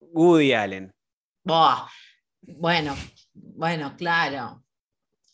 [0.00, 0.92] Woody Allen,
[1.44, 1.86] Buah.
[2.42, 2.94] Bueno,
[3.34, 4.64] bueno, claro.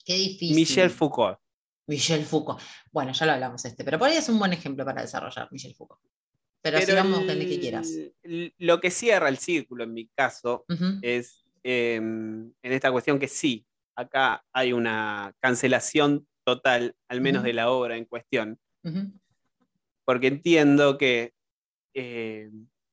[0.05, 0.55] Qué difícil.
[0.57, 1.39] Michel Foucault.
[1.87, 2.61] Michel Foucault.
[2.93, 5.75] Bueno, ya lo hablamos este, pero por ahí es un buen ejemplo para desarrollar, Michel
[5.75, 6.01] Foucault.
[6.63, 7.89] Pero, Pero sigamos el- que quieras.
[8.59, 10.65] Lo que cierra el círculo en mi caso
[11.03, 17.53] es eh, en esta cuestión que sí, acá hay una cancelación total, al menos de
[17.53, 18.59] la obra en cuestión,
[20.05, 21.33] porque entiendo que
[21.95, 22.51] eh,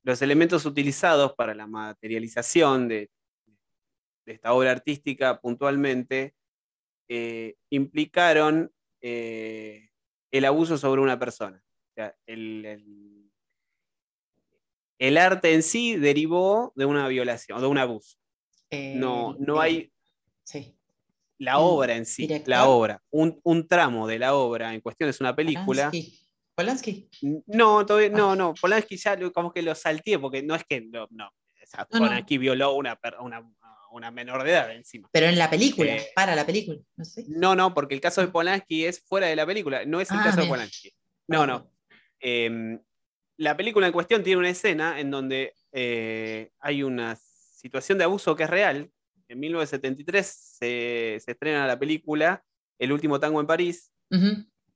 [0.08, 3.12] los elementos utilizados para la materialización de,
[4.26, 6.34] de esta obra artística puntualmente
[7.10, 9.90] eh, implicaron eh,
[10.32, 11.62] el abuso sobre una persona.
[11.90, 13.32] O sea, el, el-
[15.00, 18.18] el arte en sí derivó de una violación, de un abuso.
[18.72, 19.92] eh, No, no hay
[20.44, 20.76] Sí.
[21.38, 22.50] la Mm, obra en sí, director.
[22.50, 25.92] la obra, un, un tramo de la obra en cuestión es una película.
[25.92, 26.18] Polanski.
[26.58, 27.08] Polanski.
[27.46, 28.36] No, todavía, no, Ah.
[28.36, 31.66] no, Polanski ya lo- como que lo salteé, porque no es que, no, no, o
[31.68, 32.06] sea, No, no.
[32.08, 33.48] Polanski violó una, una,
[33.92, 35.08] una menor de edad encima.
[35.12, 36.80] Pero en la película, Eh, para la película.
[36.96, 37.26] No sé.
[37.28, 40.18] No, no, porque el caso de Polanski es fuera de la película, no es el
[40.20, 40.48] Ah, caso de.
[40.48, 40.92] Polanski.
[41.28, 41.70] No, no.
[42.20, 42.82] Em,
[43.38, 48.36] la película en cuestión tiene una escena en donde eh, hay una situación de abuso
[48.36, 48.90] que es real.
[49.28, 52.44] En 1973 se, se estrena la película
[52.80, 53.92] El último tango en París,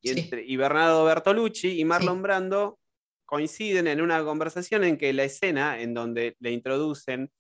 [0.01, 0.19] y, sí.
[0.21, 2.21] entre- y Bernardo Bertolucci y Marlon Sí.
[2.23, 2.79] Brando
[3.25, 7.31] coinciden en una conversación en que la escena en donde le introducen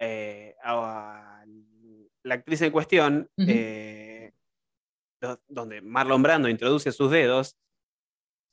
[0.00, 1.44] eh, a
[2.24, 4.32] la actriz en cuestión, eh,
[5.20, 7.56] do- donde Marlon Brando introduce sus dedos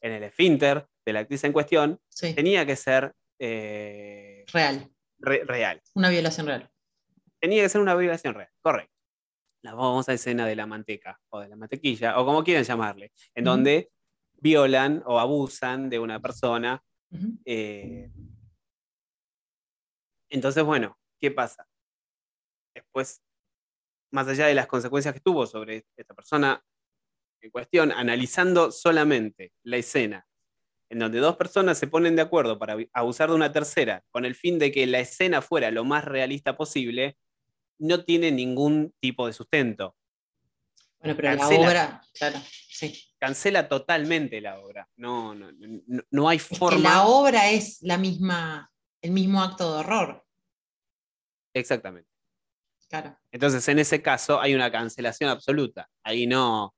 [0.01, 2.33] en el esfínter de la actriz en cuestión, Sí.
[2.35, 4.91] tenía que ser eh, Real.
[5.19, 5.81] re- real.
[5.95, 6.69] Una violación real.
[7.39, 8.93] Tenía que ser una violación real, correcto.
[9.61, 13.43] La famosa escena de la manteca o de la mantequilla, o como quieran llamarle, en
[13.43, 13.91] donde
[14.33, 16.81] violan o abusan de una persona
[17.45, 18.11] eh,
[20.29, 21.67] Entonces, bueno, ¿qué pasa?
[22.73, 23.21] Después,
[24.11, 26.63] más allá de las consecuencias que tuvo sobre esta persona
[27.41, 30.25] en cuestión, analizando solamente la escena
[30.89, 34.35] en donde dos personas se ponen de acuerdo para abusar de una tercera con el
[34.35, 37.17] fin de que la escena fuera lo más realista posible,
[37.79, 39.95] no tiene ningún tipo de sustento.
[40.99, 43.01] Bueno, pero la obra, claro, sí.
[43.17, 44.87] Cancela totalmente la obra.
[44.97, 45.49] No, no,
[46.11, 46.79] no, hay forma.
[46.79, 48.71] la obra es la misma,
[49.01, 50.25] el mismo acto de horror.
[51.53, 52.09] Exactamente.
[52.89, 53.17] Claro.
[53.31, 55.89] Entonces, en ese caso, hay una cancelación absoluta.
[56.03, 56.73] Ahí no,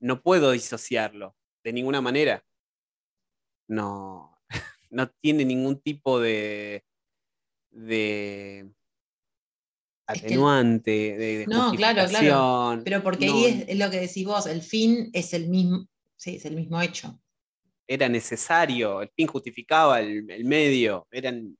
[0.00, 2.44] no puedo disociarlo de ninguna manera.
[3.68, 4.40] No,
[4.90, 6.84] no tiene ningún tipo de,
[7.70, 8.70] de
[10.08, 12.82] atenuante, de, No, claro, claro.
[12.82, 15.86] Pero porque ahí es, lo que decís vos, el fin es el mismo,
[16.16, 17.20] sí, es el mismo hecho.
[17.86, 21.56] Era necesario, el fin justificaba el, medio, eran...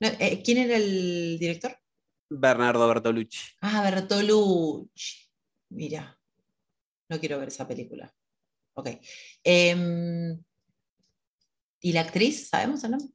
[0.00, 1.76] Eh, ¿Quién era el director?
[2.28, 3.38] Bernardo Bertolucci.
[3.62, 5.28] Ah, Bertolucci.
[5.70, 6.18] Mira,
[7.08, 8.14] no quiero ver esa película.
[8.74, 8.90] Ok.
[9.42, 10.38] Em,
[11.80, 12.48] ¿Y la actriz?
[12.48, 13.08] ¿Sabemos el nombre?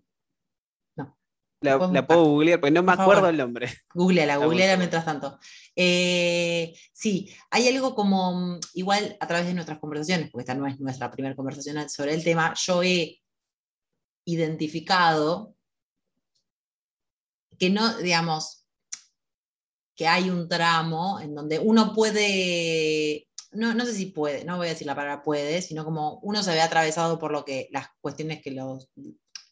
[1.60, 3.68] La, puedo googlear, porque no me acuerdo el nombre.
[3.94, 5.40] Googleala, googleala mientras tanto.
[5.76, 10.80] Eh, sí, hay algo como, igual a través de nuestras conversaciones, porque esta no es
[10.80, 13.20] nuestra primera conversación sobre el tema, yo he
[14.26, 15.56] identificado
[17.58, 18.68] que no, digamos,
[19.96, 24.68] que hay un tramo en donde uno puede no, no sé si puede, no voy
[24.68, 27.88] a decir la palabra puede, sino como uno se ve atravesado por lo que las
[28.02, 28.90] cuestiones que los,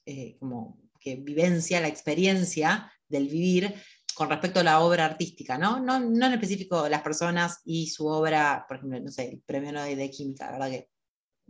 [0.05, 3.73] eh, como que vivencia, la experiencia del vivir
[4.15, 5.79] con respecto a la obra artística, ¿no?
[5.79, 9.71] No, no en específico las personas y su obra, por ejemplo, no sé, el premio
[9.71, 10.89] Nobel de Química, la verdad que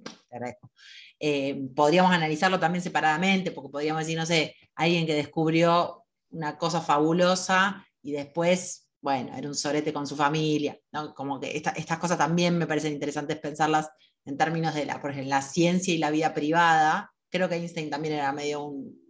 [0.03, 0.71] te agradezco.
[1.19, 6.81] Eh, podríamos analizarlo también separadamente, porque podríamos decir, no sé, alguien que descubrió una cosa
[6.81, 11.13] fabulosa y después bueno, era un sorete con su familia, ¿no?
[11.13, 13.87] Como que estas cosas también me parecen interesantes pensarlas
[14.25, 17.13] en términos de la, por ejemplo, la ciencia y la vida privada.
[17.29, 19.04] Creo que Einstein también era medio un,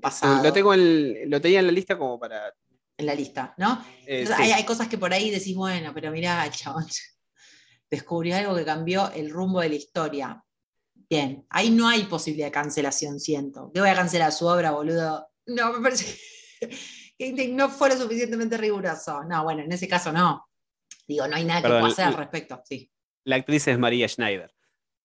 [0.00, 0.42] pasado.
[0.42, 2.54] Lo, tengo lo tenía en la lista como para...
[2.96, 3.84] En la lista, ¿no?
[4.06, 6.84] Eh, hay, cosas que por ahí decís, bueno, pero mira, el chabón
[7.90, 10.44] descubrió algo que cambió el rumbo de la historia.
[11.08, 13.70] Bien, ahí no hay posibilidad de cancelación, siento.
[13.72, 15.30] ¿Qué voy a cancelar su obra, boludo?
[15.46, 16.18] No, me parece
[17.18, 19.22] que no fuera suficientemente riguroso.
[19.24, 20.48] No, bueno, en ese caso no.
[21.06, 22.60] Digo, no hay nada que pueda hacer al respecto.
[22.64, 22.90] Sí.
[23.24, 24.54] La actriz es María Schneider.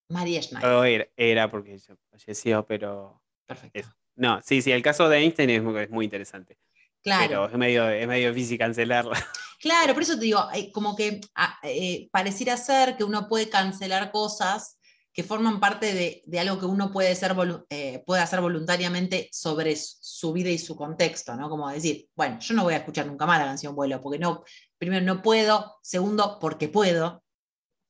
[0.09, 1.11] María Schneider.
[1.15, 1.79] era, porque
[2.11, 3.21] falleció, pero.
[3.45, 3.89] Perfecto.
[4.15, 6.57] No, sí, sí, el caso de Einstein es muy, interesante.
[7.01, 7.27] Claro.
[7.27, 9.13] Pero es medio, es medio difícil cancelarla.
[9.63, 13.47] Claro, por eso te digo, eh, como que ah, eh, pareciera ser que uno puede
[13.47, 14.77] cancelar cosas
[15.13, 17.35] que forman parte de, algo que uno puede, ser,
[17.69, 21.49] eh, puede hacer voluntariamente sobre su vida y su contexto, ¿no?
[21.49, 24.43] Como decir, bueno, yo no voy a escuchar nunca más la canción Vuelo, porque no,
[24.77, 27.23] primero no puedo, segundo, porque puedo,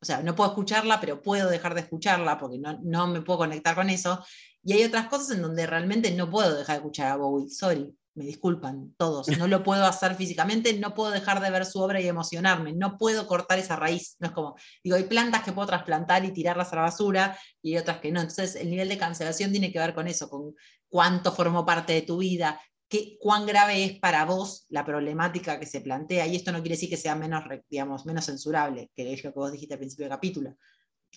[0.01, 3.39] o sea, no puedo escucharla, pero puedo dejar de escucharla porque no, no me puedo
[3.39, 4.23] conectar con eso.
[4.63, 7.95] Y hay otras cosas en donde realmente no puedo dejar de escuchar a Bowie, sorry
[8.15, 11.99] me disculpan todos, no lo puedo hacer físicamente, no puedo dejar de ver su obra
[11.99, 15.67] y emocionarme, no puedo cortar esa raíz, no es como, digo, hay plantas que puedo
[15.67, 18.97] trasplantar y tirarlas a la basura y hay otras que no, entonces el nivel de
[18.97, 20.53] cancelación tiene que ver con eso, con
[20.87, 25.65] cuánto formó parte de tu vida, qué, cuán grave es para vos la problemática que
[25.65, 29.23] se plantea, y esto no quiere decir que sea menos, digamos, menos censurable, que es
[29.23, 30.55] lo que vos dijiste al principio del capítulo,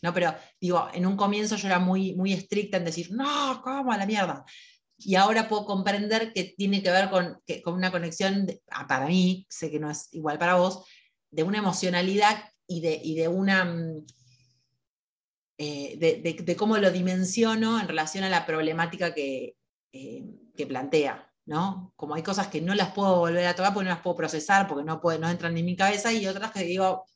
[0.03, 0.13] ¿no?
[0.15, 3.99] Pero digo, en un comienzo yo era muy, muy estricta en decir, no, ¿cómo a
[3.99, 4.45] la mierda?
[4.99, 9.47] y ahora puedo comprender que tiene que ver con, con una conexión, ah, para mí,
[9.51, 10.85] sé que no es igual para vos,
[11.31, 13.65] de una emocionalidad y de, de una...
[13.65, 14.07] Mm,
[15.59, 19.57] eh, de, cómo lo dimensiono en relación a la problemática que,
[19.93, 20.25] eh,
[20.55, 21.95] que, plantea, ¿no?
[21.97, 24.69] Como hay cosas que no las puedo volver a tocar porque no las puedo procesar,
[24.69, 27.07] porque no, no entran en mi cabeza, y otras que digo,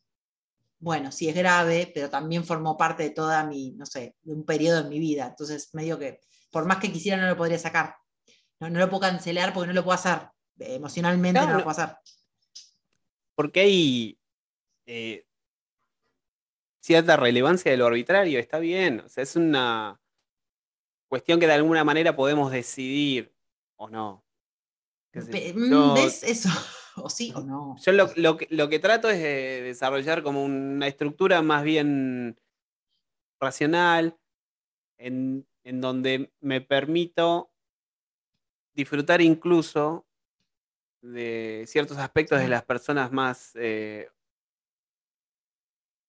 [0.81, 4.45] bueno, sí es grave, pero también formó parte de toda mi, no sé, de un
[4.45, 5.27] periodo en mi vida.
[5.27, 6.21] Entonces, medio que
[6.51, 7.97] por más que quisiera, no lo podría sacar.
[8.59, 10.29] No, lo puedo cancelar porque no lo puedo hacer.
[10.59, 11.97] Emocionalmente no, lo puedo hacer.
[13.35, 14.19] Porque hay
[14.87, 15.25] eh,
[16.81, 19.01] cierta relevancia de lo arbitrario, está bien.
[19.01, 20.01] O sea, es una
[21.09, 23.35] cuestión que de alguna manera podemos decidir
[23.77, 24.25] o no.
[25.13, 26.49] Mm, ¿Ves eso?
[27.03, 27.77] ¿O sí o no?
[27.79, 32.39] Yo lo, que, trato es de desarrollar como una estructura más bien
[33.41, 34.19] racional,
[34.99, 37.51] en en donde me permito
[38.75, 40.07] disfrutar incluso
[41.03, 44.11] de ciertos aspectos de las personas más eh,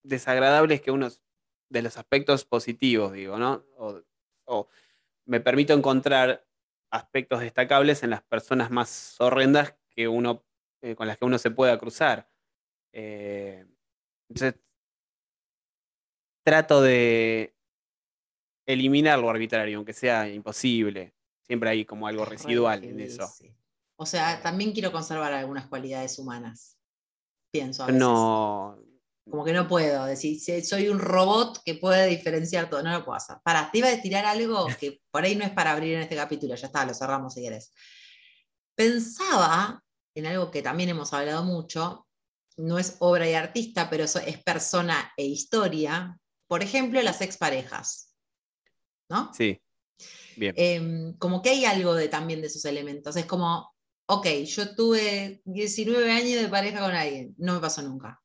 [0.04, 1.22] desagradables que unos
[1.70, 3.64] de los aspectos positivos, digo, ¿no?
[3.78, 4.68] O,
[5.26, 6.46] me permito encontrar
[6.90, 10.44] aspectos destacables en las personas más horrendas que uno,
[10.82, 12.30] eh, con las que uno se pueda cruzar.
[12.94, 13.66] Eh,
[14.30, 14.60] entonces,
[16.44, 17.56] trato de
[18.66, 21.14] eliminar lo arbitrario, aunque sea imposible.
[21.44, 23.30] Siempre hay como algo residual en eso.
[23.98, 26.78] O sea, también quiero conservar algunas cualidades humanas.
[27.52, 27.84] Pienso.
[27.84, 28.00] A veces.
[28.00, 28.80] No.
[29.30, 33.16] Como que no puedo decir, soy un robot que puede diferenciar todo, no lo puedo
[33.16, 33.38] hacer.
[33.44, 36.16] Para, te iba a tirar algo que por ahí no es para abrir en este
[36.16, 37.72] capítulo, ya está, lo cerramos si quieres.
[38.76, 39.84] Pensaba
[40.16, 42.08] en algo que también hemos hablado mucho,
[42.58, 46.18] no es obra y artista, pero es persona e historia.
[46.48, 48.16] Por ejemplo, las exparejas.
[49.10, 49.34] ¿No?
[49.34, 49.62] Sí.
[50.38, 50.54] Bien.
[50.58, 53.16] Em, como que hay algo de, también de esos elementos.
[53.16, 53.74] Es como,
[54.06, 58.22] ok, yo tuve 19 años de pareja con alguien, no me pasó nunca.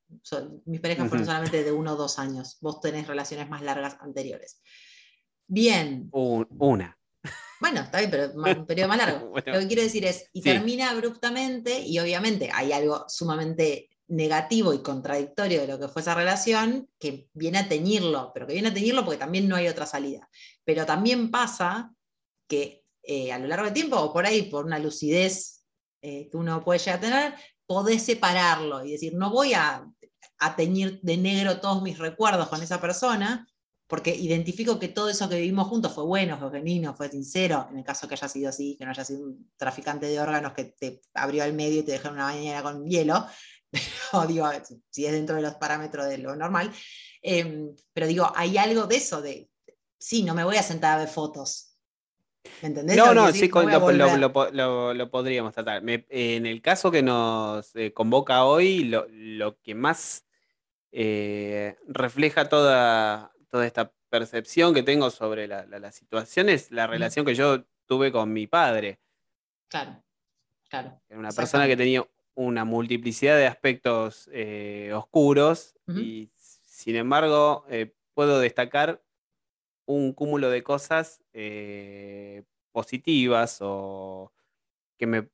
[0.64, 2.59] mis parejas fueron solamente de uno o dos años.
[2.61, 4.61] Vos tenés relaciones más largas anteriores.
[5.47, 6.09] Bien.
[6.12, 6.95] una.
[7.60, 9.32] Bueno, está bien, pero un periodo más largo.
[9.46, 14.82] Lo que quiero decir es, y termina abruptamente, y obviamente hay algo sumamente negativo y
[14.82, 18.74] contradictorio de lo que fue esa relación, que viene a teñirlo, pero que viene a
[18.74, 20.28] teñirlo porque también no hay otra salida.
[20.64, 21.92] Pero también pasa
[22.48, 25.64] que eh, a lo largo del tiempo, o por ahí por una lucidez
[26.02, 27.34] eh, que uno puede llegar a tener,
[27.66, 29.84] podés separarlo y decir, no voy a,
[30.38, 33.46] a teñir de negro todos mis recuerdos con esa persona,
[33.87, 37.78] porque identifico que todo eso que vivimos juntos fue bueno, fue genuino, fue sincero, en
[37.78, 40.64] el caso que haya sido así, que no haya sido un traficante de órganos que
[40.64, 43.26] te abrió al medio y te dejó en una bañera con hielo,
[44.11, 44.49] pero digo,
[44.91, 46.72] si es dentro de los parámetros de lo normal,
[47.22, 49.49] em, pero digo, hay algo de eso, de,
[49.99, 51.72] sí, no me voy a sentar a ver fotos.
[52.62, 52.97] ¿Me entendés?
[52.97, 55.82] No, no, sí, lo, podríamos tratar.
[55.84, 60.24] en el caso que nos eh, convoca hoy, lo, que más
[60.93, 67.34] eh, refleja toda, toda esta percepción que tengo sobre la, situación es la relación que
[67.34, 69.00] yo tuve con mi padre.
[69.68, 70.04] Claro,
[70.68, 71.00] claro.
[71.09, 77.94] Era una persona que tenía una multiplicidad de aspectos eh, oscuros y sin embargo eh,
[78.12, 79.02] puedo destacar
[79.86, 84.34] un cúmulo de cosas eh, positivas o
[84.98, 85.30] que me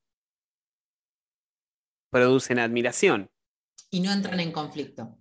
[2.09, 3.29] producen admiración.
[3.91, 5.17] Y no entran en conflicto.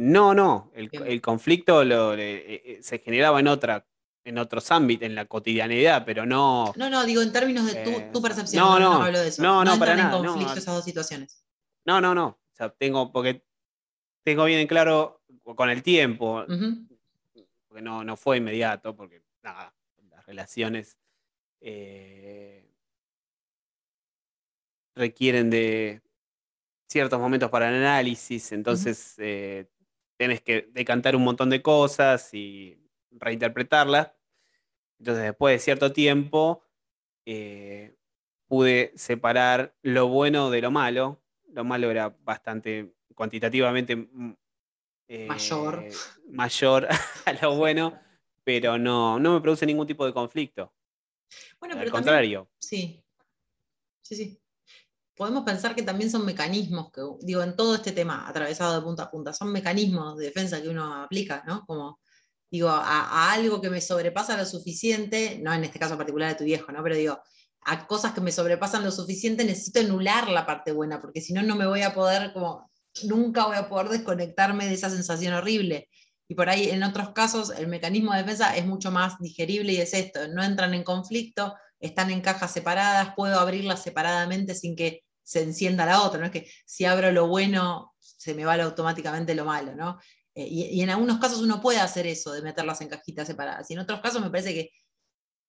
[0.00, 3.86] No, no, el, conflicto se generaba en otra
[4.24, 6.72] en otros ámbitos, en la cotidianidad, pero no.
[6.74, 8.64] No, no, digo en términos de tu, eh, percepción.
[8.64, 9.42] No, no, no, hablo de eso.
[9.42, 10.16] No, no, para nada.
[10.16, 11.44] en conflicto esas dos situaciones.
[11.84, 12.26] No, no, no.
[12.28, 13.44] O sea, tengo, porque
[14.24, 16.46] tengo bien en claro con el tiempo,
[17.68, 19.74] porque no, no fue inmediato, porque nada,
[20.08, 20.98] las relaciones
[21.60, 22.70] eh,
[24.94, 26.00] requieren de
[26.88, 29.68] ciertos momentos para el análisis, entonces eh,
[30.20, 32.78] tienes que decantar un montón de cosas y
[33.10, 34.14] reinterpretarla.
[34.98, 36.62] Entonces, después de cierto tiempo,
[37.24, 37.96] eh,
[38.46, 41.22] pude separar lo bueno de lo malo.
[41.54, 44.32] Lo malo era bastante cuantitativamente mm,
[45.08, 45.86] eh, mayor.
[46.26, 46.86] mayor
[47.24, 47.98] a lo bueno,
[48.44, 50.70] pero no, no me produce ningún tipo de conflicto.
[51.58, 52.50] Bueno, pero Al contrario.
[52.58, 53.02] sí,
[54.02, 54.39] sí, sí.
[55.20, 59.02] Podemos pensar que también son mecanismos que, digo, en todo este tema atravesado de punta
[59.02, 61.62] a punta, son mecanismos de defensa que uno aplica, ¿no?
[61.66, 62.00] Como
[62.50, 66.44] digo, a, algo que me sobrepasa lo suficiente, no en este caso particular de tu
[66.44, 66.82] viejo, ¿no?
[66.82, 67.20] Pero digo,
[67.66, 71.42] a cosas que me sobrepasan lo suficiente necesito anular la parte buena, porque si no,
[71.42, 72.70] no me voy a poder, como,
[73.02, 75.90] nunca voy a poder desconectarme de esa sensación horrible.
[76.28, 79.82] Y por ahí, en otros casos, el mecanismo de defensa es mucho más digerible y
[79.82, 85.02] es esto, no entran en conflicto, están en cajas separadas, puedo abrirlas separadamente sin que
[85.30, 89.36] se encienda la otra, no es que si abro lo bueno se me va automáticamente
[89.36, 90.00] lo malo, ¿no?
[90.34, 93.70] Eh, y, en algunos casos uno puede hacer eso, de meterlas en cajitas separadas.
[93.70, 94.70] Y en otros casos me parece que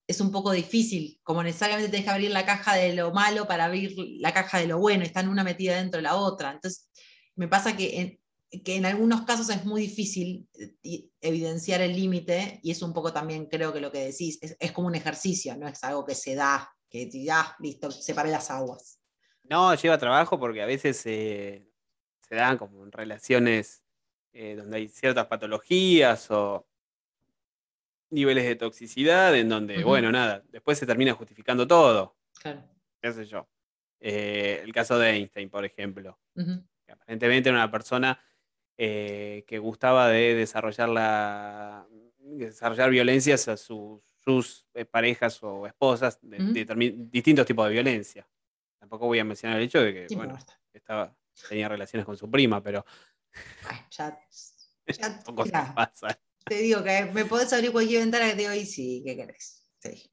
[0.07, 3.65] es un poco difícil, como necesariamente tenés que abrir la caja de lo malo para
[3.65, 6.51] abrir la caja de lo bueno, están una metida dentro de la otra.
[6.51, 6.87] Entonces,
[7.35, 10.47] me pasa que en, que en algunos casos es muy difícil
[10.83, 14.71] eh, evidenciar el límite y es un poco también creo que lo que decís, es,
[14.73, 19.00] como un ejercicio, no es algo que se da, que ya, listo, separé las aguas.
[19.51, 21.65] No, lleva trabajo porque a veces se
[22.29, 23.83] dan como en relaciones
[24.31, 26.65] eh, donde hay ciertas patologías o
[28.11, 32.15] niveles de toxicidad en donde, bueno, nada, después se termina justificando todo.
[32.41, 32.63] Claro.
[33.01, 33.49] ¿Qué sé yo?
[33.99, 36.17] Eh, el caso de Einstein, por ejemplo.
[36.87, 38.23] aparentemente era una persona
[38.77, 41.85] eh, que gustaba de desarrollar, la,
[42.19, 46.37] desarrollar violencias a sus parejas o esposas de,
[47.11, 48.25] distintos tipos de violencia.
[48.91, 50.37] Tampoco voy a mencionar el hecho de que, bueno,
[50.73, 51.15] estaba,
[51.47, 52.85] tenía relaciones con su prima, pero
[53.89, 54.19] ya,
[54.85, 55.23] ya,
[56.45, 59.63] Te digo que me podés abrir cualquier ventana que te digo, y sí, ¿qué querés?
[59.79, 60.11] Sí.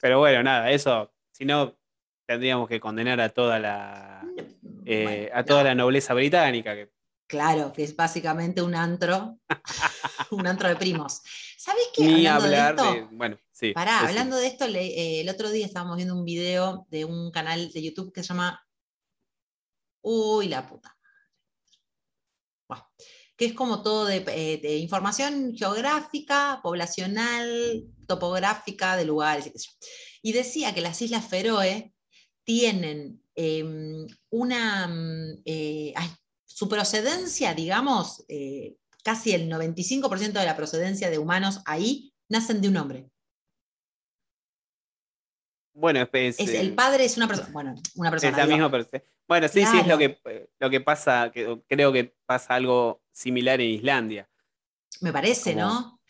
[0.00, 1.78] Pero bueno, nada, eso, si no,
[2.26, 4.26] tendríamos que condenar a toda la,
[4.84, 5.68] eh, Bueno, a toda no.
[5.68, 6.74] la nobleza británica.
[6.74, 6.90] Que,
[7.28, 9.38] Claro, que es básicamente un antro,
[10.32, 11.22] un antro de primos.
[11.56, 12.02] ¿Sabés qué?
[12.02, 13.72] ni Hablando de hablar esto, de, Bueno, sí.
[13.72, 17.30] Pará, hablando de esto, le- eh, el otro día estábamos viendo un video de un
[17.30, 18.60] canal de YouTube que se llama
[20.02, 20.92] Uy, la puta.
[23.38, 29.44] Que es como todo de, eh, de información geográfica, poblacional, topográfica de lugares.
[29.46, 29.52] yo.
[30.22, 31.92] Y decía que las Islas Feroe
[32.44, 34.86] tienen em, una.
[34.88, 36.08] mm, eh, ay,
[36.46, 38.24] su procedencia, digamos,
[39.04, 43.10] casi el 95% de la procedencia de humanos ahí nacen de un hombre.
[45.78, 48.36] Bueno, es, es, Es, eh, el padre es una persona, bueno, una es persona.
[48.38, 49.02] la digo, misma persona.
[49.28, 53.02] Bueno, sí, sí, es lo que, eh, lo que pasa, que, creo que pasa algo
[53.12, 54.28] similar en Islandia.
[55.02, 56.00] me parece, como- ¿no?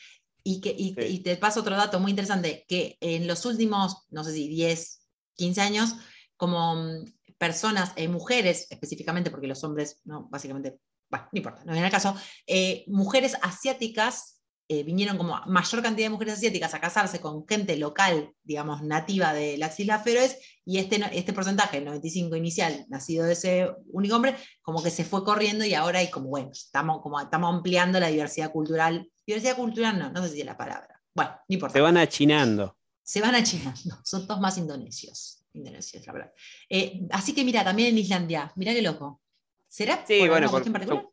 [0.44, 1.00] Y, que, y, Sí.
[1.16, 5.04] y te paso otro dato muy interesante, que en los últimos, no sé si 10,
[5.34, 5.96] 15 años,
[6.36, 7.04] como mm,
[7.36, 10.78] personas, eh, mujeres específicamente, porque los hombres, no, básicamente,
[11.10, 12.14] bueno, no importa, no viene al caso,
[12.46, 14.35] eh, mujeres asiáticas
[14.68, 19.32] eh, vinieron como mayor cantidad de mujeres asiáticas a casarse con gente local, digamos, nativa
[19.32, 24.16] de las Islas Feroes, y este, este porcentaje, el 95 inicial, nacido de ese único
[24.16, 28.00] hombre, como que se fue corriendo y ahora hay como, bueno, estamos, como, estamos ampliando
[28.00, 29.08] la diversidad cultural.
[29.26, 31.00] Diversidad cultural no, no sé si es la palabra.
[31.14, 31.72] Bueno, no importa.
[31.74, 32.76] Se van achinando.
[33.02, 35.44] Se van a China, no, son todos más indonesios.
[35.52, 36.32] Indonesios, la verdad.
[36.68, 39.22] Eh, así que mira, también en Islandia, mira qué loco.
[39.68, 41.02] ¿Será Sí, por bueno, por, cuestión particular?
[41.04, 41.12] por-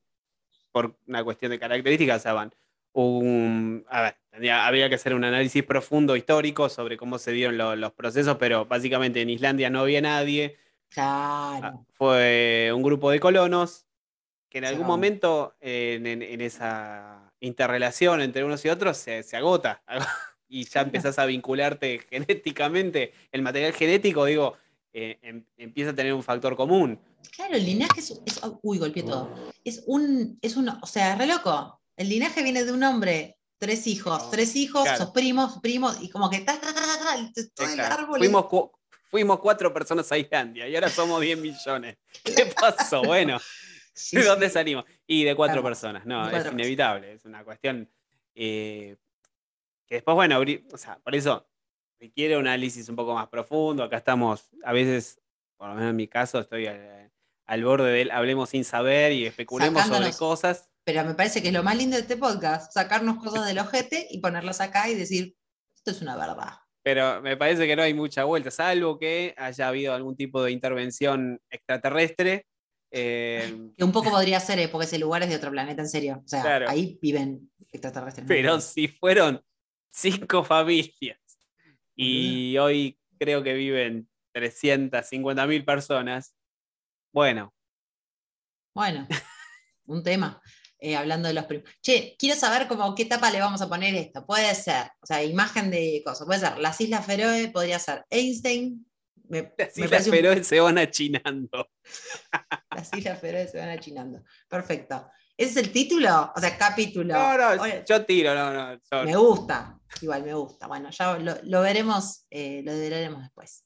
[0.71, 2.51] por una cuestión de características, o sea, van
[2.93, 7.57] un, a ver, tendría- habría que hacer un análisis profundo histórico sobre cómo se dieron
[7.57, 10.57] lo- los procesos, pero básicamente en Islandia no había nadie,
[10.95, 11.85] Ah, Claro.
[11.93, 13.87] fue un grupo de colonos
[14.47, 14.93] que en algún acabó.
[14.93, 19.81] momento en, en- en esa interrelación entre unos y otros se, se agota
[20.47, 24.55] y ya empezás a vincularte genéticamente, el material genético, digo,
[24.93, 26.99] eh, em- empieza a tener un factor común.
[27.35, 29.33] Claro, el linaje es, es- Uy, golpeé todo.
[29.65, 30.37] Es un.
[30.43, 31.81] Es un o sea, re loco.
[31.95, 34.97] El linaje viene de un hombre, tres hijos, No, tres hijos, claro.
[35.05, 36.39] sos primos, primos, y como que.
[36.39, 36.83] ta, ta, ta,
[37.55, 38.71] todo el árbol Fuimos, cu-
[39.09, 41.97] fuimos cuatro personas a Islandia y ahora somos 10 millones.
[42.23, 43.03] ¿Qué pasó?
[43.03, 43.39] Bueno,
[43.95, 44.27] Sí, ¿de sí.
[44.27, 44.85] dónde salimos?
[45.05, 46.03] Y de cuatro personas.
[46.05, 46.53] No, es personas.
[46.59, 47.13] inevitable.
[47.13, 47.87] Es una cuestión
[48.33, 48.97] eh,
[49.85, 50.41] que después, bueno,
[50.71, 51.47] o sea, por eso
[51.99, 53.83] requiere un análisis un poco más profundo.
[53.83, 55.21] Acá estamos, a veces,
[55.57, 57.11] por lo menos en mi caso, estoy al,
[57.45, 60.71] al borde del hablemos sin saber y especulemos sobre cosas.
[60.85, 64.07] Pero me parece que es lo más lindo de este podcast, sacarnos cosas del ojete
[64.09, 65.33] y ponerlas acá y decir,
[65.75, 66.57] esto es una verdad.
[66.83, 70.51] Pero me parece que no hay mucha vuelta, salvo que haya habido algún tipo de
[70.51, 72.45] intervención extraterrestre.
[72.91, 75.89] eh, Que un poco podría ser, eh, porque ese lugar es de otro planeta, en
[75.89, 76.21] serio.
[76.23, 76.69] O sea, Claro.
[76.69, 78.27] ahí viven extraterrestres.
[78.27, 79.41] pero si fueron
[79.89, 81.17] cinco familias
[81.95, 86.35] y hoy creo que viven 350 mil personas,
[87.13, 87.53] bueno,
[88.75, 89.07] Bueno,
[89.85, 90.41] un tema.
[90.83, 91.69] Eh, hablando de los primos.
[91.81, 94.25] Che, quiero saber como qué tapa le vamos a poner esto.
[94.25, 96.25] Puede ser, o sea, imagen de cosas.
[96.27, 98.85] Puede ser las Islas Feroe, podría ser Einstein.
[99.29, 101.69] Me, las me islas un- Feroe se van achinando.
[102.75, 104.23] Las Islas Feroe se van achinando.
[104.49, 105.09] Perfecto.
[105.37, 106.31] ¿Ese es el título?
[106.35, 107.13] O sea, capítulo.
[107.13, 109.03] No, no, Oye, yo tiro, no, no.
[109.05, 109.79] me gusta.
[110.01, 110.67] Igual me gusta.
[110.67, 113.63] Bueno, ya lo, lo veremos, eh, lo veremos después.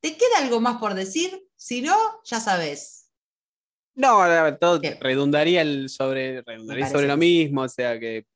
[0.00, 1.40] ¿Te queda algo más por decir?
[1.56, 2.99] Si no, ya sabes.
[4.00, 8.26] No, todo redundaría el sobre, redundaría sobre lo mismo, o sea que.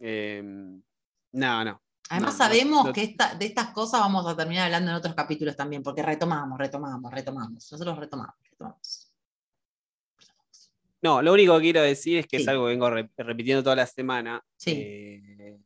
[0.00, 0.42] eh,
[1.32, 1.80] no, no.
[2.10, 2.92] Además No, sabemos no.
[2.92, 6.58] que esta- de estas cosas vamos a terminar hablando en otros capítulos también, porque retomamos,
[6.58, 7.72] retomamos, retomamos.
[7.72, 9.10] Nosotros retomamos, retomamos.
[11.02, 12.42] No, lo único que quiero decir es que Sí.
[12.42, 14.42] es algo que vengo re- repitiendo toda la semana.
[14.56, 14.72] Sí.
[14.76, 15.58] Eh,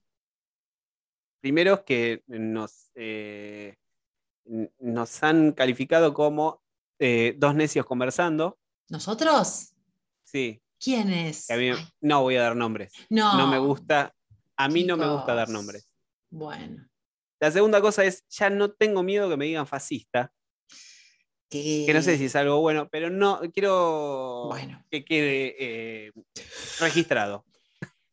[1.41, 3.77] primero es que nos, eh,
[4.79, 6.63] nos han calificado como
[7.01, 8.59] eh, dos necios conversando.
[8.89, 9.75] ¿Nosotros?
[10.25, 11.47] Sí, ¿Quién es?
[11.51, 12.93] mí- no voy a dar nombres.
[13.11, 13.37] no.
[13.37, 14.15] No me gusta,
[14.57, 15.91] a mí no me gusta dar nombres.
[16.31, 16.87] Bueno.
[17.41, 20.33] La segunda cosa es, ya no tengo miedo que me digan fascista,
[21.51, 24.85] Que, que no sé si es algo bueno, pero no quiero Bueno.
[24.91, 26.13] que quede eh,
[26.81, 27.47] registrado.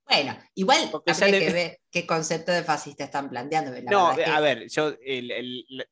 [0.07, 3.71] Bueno, igual habría le- que ver qué concepto de fascista están planteando.
[3.71, 5.87] la no, verdad es que- a ver, yo el- el-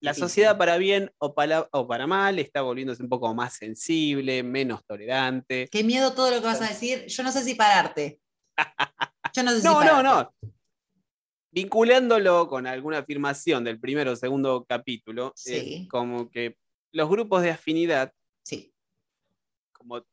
[0.00, 4.42] la- sociedad para bien o para, o para mal está volviéndose un poco más sensible,
[4.42, 5.68] menos tolerante.
[5.70, 7.06] Qué miedo todo lo que vas a decir.
[7.06, 8.20] Yo no sé si pararte.
[9.34, 10.04] Yo no sé si No, no, pararte.
[10.42, 10.50] no.
[11.50, 15.88] Vinculándolo con alguna afirmación del primero o segundo capítulo, eh, Sí.
[15.88, 16.56] como que
[16.92, 18.12] los grupos de afinidad,
[18.44, 18.72] Sí.
[19.72, 20.04] como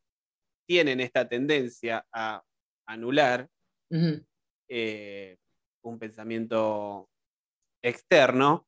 [0.66, 2.42] tienen esta tendencia a
[2.88, 3.48] anular
[4.68, 5.38] eh,
[5.84, 7.08] un pensamiento
[7.84, 8.68] externo,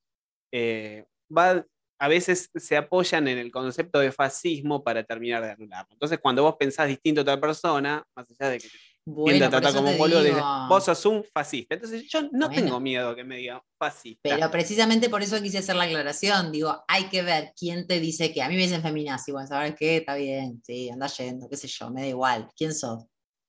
[0.52, 1.06] eh,
[1.36, 1.66] va,
[2.00, 5.90] a veces se apoyan en el concepto de fascismo para terminar de anularlo.
[5.92, 8.74] Entonces, cuando vos pensás distinto a otra persona, más allá de que te
[9.06, 10.68] Bueno, por trata como te un boludo, digo.
[10.70, 11.76] vos sos un fascista.
[11.76, 12.54] Entonces, yo no Bueno.
[12.62, 14.20] tengo miedo que me digan fascista.
[14.36, 16.52] Pero precisamente por eso quise hacer la aclaración.
[16.52, 19.32] Digo, hay que ver quién te dice que a mí me dicen feminazi.
[19.32, 19.98] Bueno, ¿sabes qué?
[19.98, 22.48] Está bien, sí, anda yendo, qué sé yo, me da igual.
[22.56, 23.06] ¿Quién sos?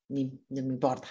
[0.09, 1.09] Ni, no me importa.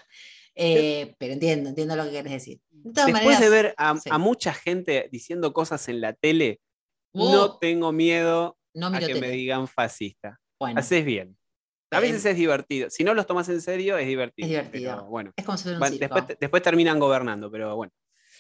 [0.60, 2.60] Eh, pero entiendo, entiendo lo que quieres decir.
[2.72, 4.10] De Después de ver a, sí.
[4.12, 6.60] a mucha gente diciendo cosas en la tele,
[7.14, 9.22] uh, no tengo miedo no a que tele.
[9.22, 10.40] me digan fascista.
[10.60, 11.38] Bueno, Haces bien.
[11.92, 12.90] A veces es divertido.
[12.90, 14.46] Si no los tomas en serio, es divertido.
[14.46, 14.92] Es divertido.
[14.96, 16.16] pero bueno, es como si fuera un Van- circo.
[16.16, 17.94] después, después terminan gobernando, pero bueno,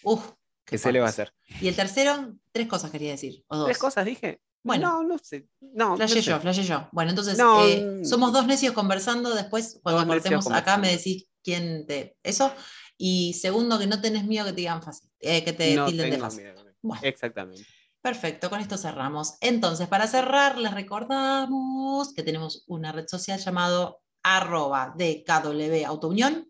[0.03, 0.25] Uf,
[0.65, 1.31] ¿qué qué se le va a hacer?
[1.61, 3.43] Y el tercero, tres cosas quería decir.
[3.47, 3.65] O dos.
[3.67, 4.41] ¿Tres cosas dije?
[4.63, 5.03] Bueno.
[5.03, 5.47] no, no sé.
[5.61, 6.21] No, no Flashé sé.
[6.23, 6.89] yo, flashé yo.
[6.91, 8.05] Bueno, entonces, No, eh, mm.
[8.05, 9.33] somos dos necios conversando.
[9.33, 12.17] Después, cuando cortemos acá, me decís quién te.
[12.23, 12.53] Eso.
[12.97, 15.09] Y segundo, que no tenés miedo que te digan fácil.
[15.21, 16.43] eh, que te No tilden de fácil.
[16.43, 16.65] miedo.
[16.81, 17.01] Bueno.
[17.05, 17.65] Exactamente.
[18.01, 19.37] Perfecto, con esto cerramos.
[19.41, 26.49] Entonces, para cerrar, les recordamos que tenemos una red social llamado arroba DKW Autounión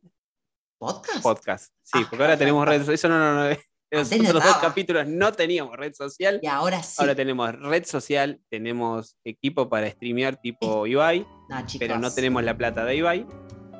[0.80, 1.22] Podcast.
[1.22, 1.74] Podcast.
[1.84, 2.88] Sí, Ah, porque ahora tenemos perfecto.
[2.88, 3.57] redes Eso no, no, no.
[3.90, 6.40] Los otros dos capítulos no teníamos red social.
[6.44, 6.95] Y ahora sí.
[6.99, 11.80] Ahora tenemos red social, tenemos equipo para streamear tipo Ibai, no, chicos.
[11.88, 13.26] pero no tenemos la plata de Ibai.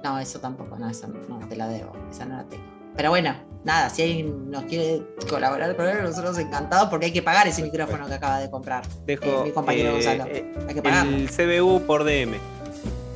[0.04, 2.64] No, eso tampoco, no, esa no, te la debo, esa no la tengo.
[2.96, 7.22] Pero bueno, nada, si alguien nos quiere colaborar con él, nosotros encantados porque hay que
[7.22, 8.84] pagar ese micrófono que acaba de comprar.
[9.06, 10.26] Dejo Eh, mi compañero Gonzalo.
[10.28, 11.16] eh, Hay que pagarlo.
[11.16, 12.38] el CBU por DM.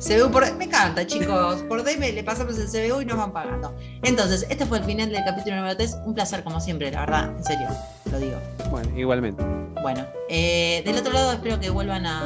[0.00, 0.52] CBU por.
[0.56, 1.62] Me encanta, chicos.
[1.68, 3.72] Por DM le pasamos el CBU y nos van pagando.
[4.02, 5.96] Entonces, este fue el final del capítulo número 3.
[6.04, 7.68] Un placer, como siempre, la verdad, en serio,
[8.10, 8.36] lo digo.
[8.70, 9.44] Bueno, igualmente.
[9.80, 12.22] Bueno, eh, del otro lado espero que vuelvan a,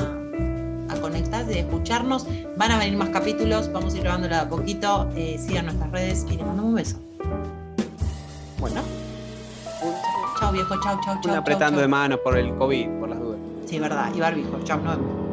[0.88, 2.26] a conectarse y escucharnos.
[2.56, 5.08] Van a venir más capítulos, vamos a ir grabándola de a poquito.
[5.16, 6.96] Eh, sigan nuestras redes y les mandamos un beso.
[8.58, 8.80] Bueno,
[10.40, 11.14] Chao viejo, chau, chau, chau.
[11.16, 11.82] un chau, apretando chau.
[11.82, 13.38] de manos por el COVID, por las dudas.
[13.66, 14.10] Sí, verdad.
[14.14, 14.58] Y barbijo.
[14.64, 15.25] Chao, nos vemos.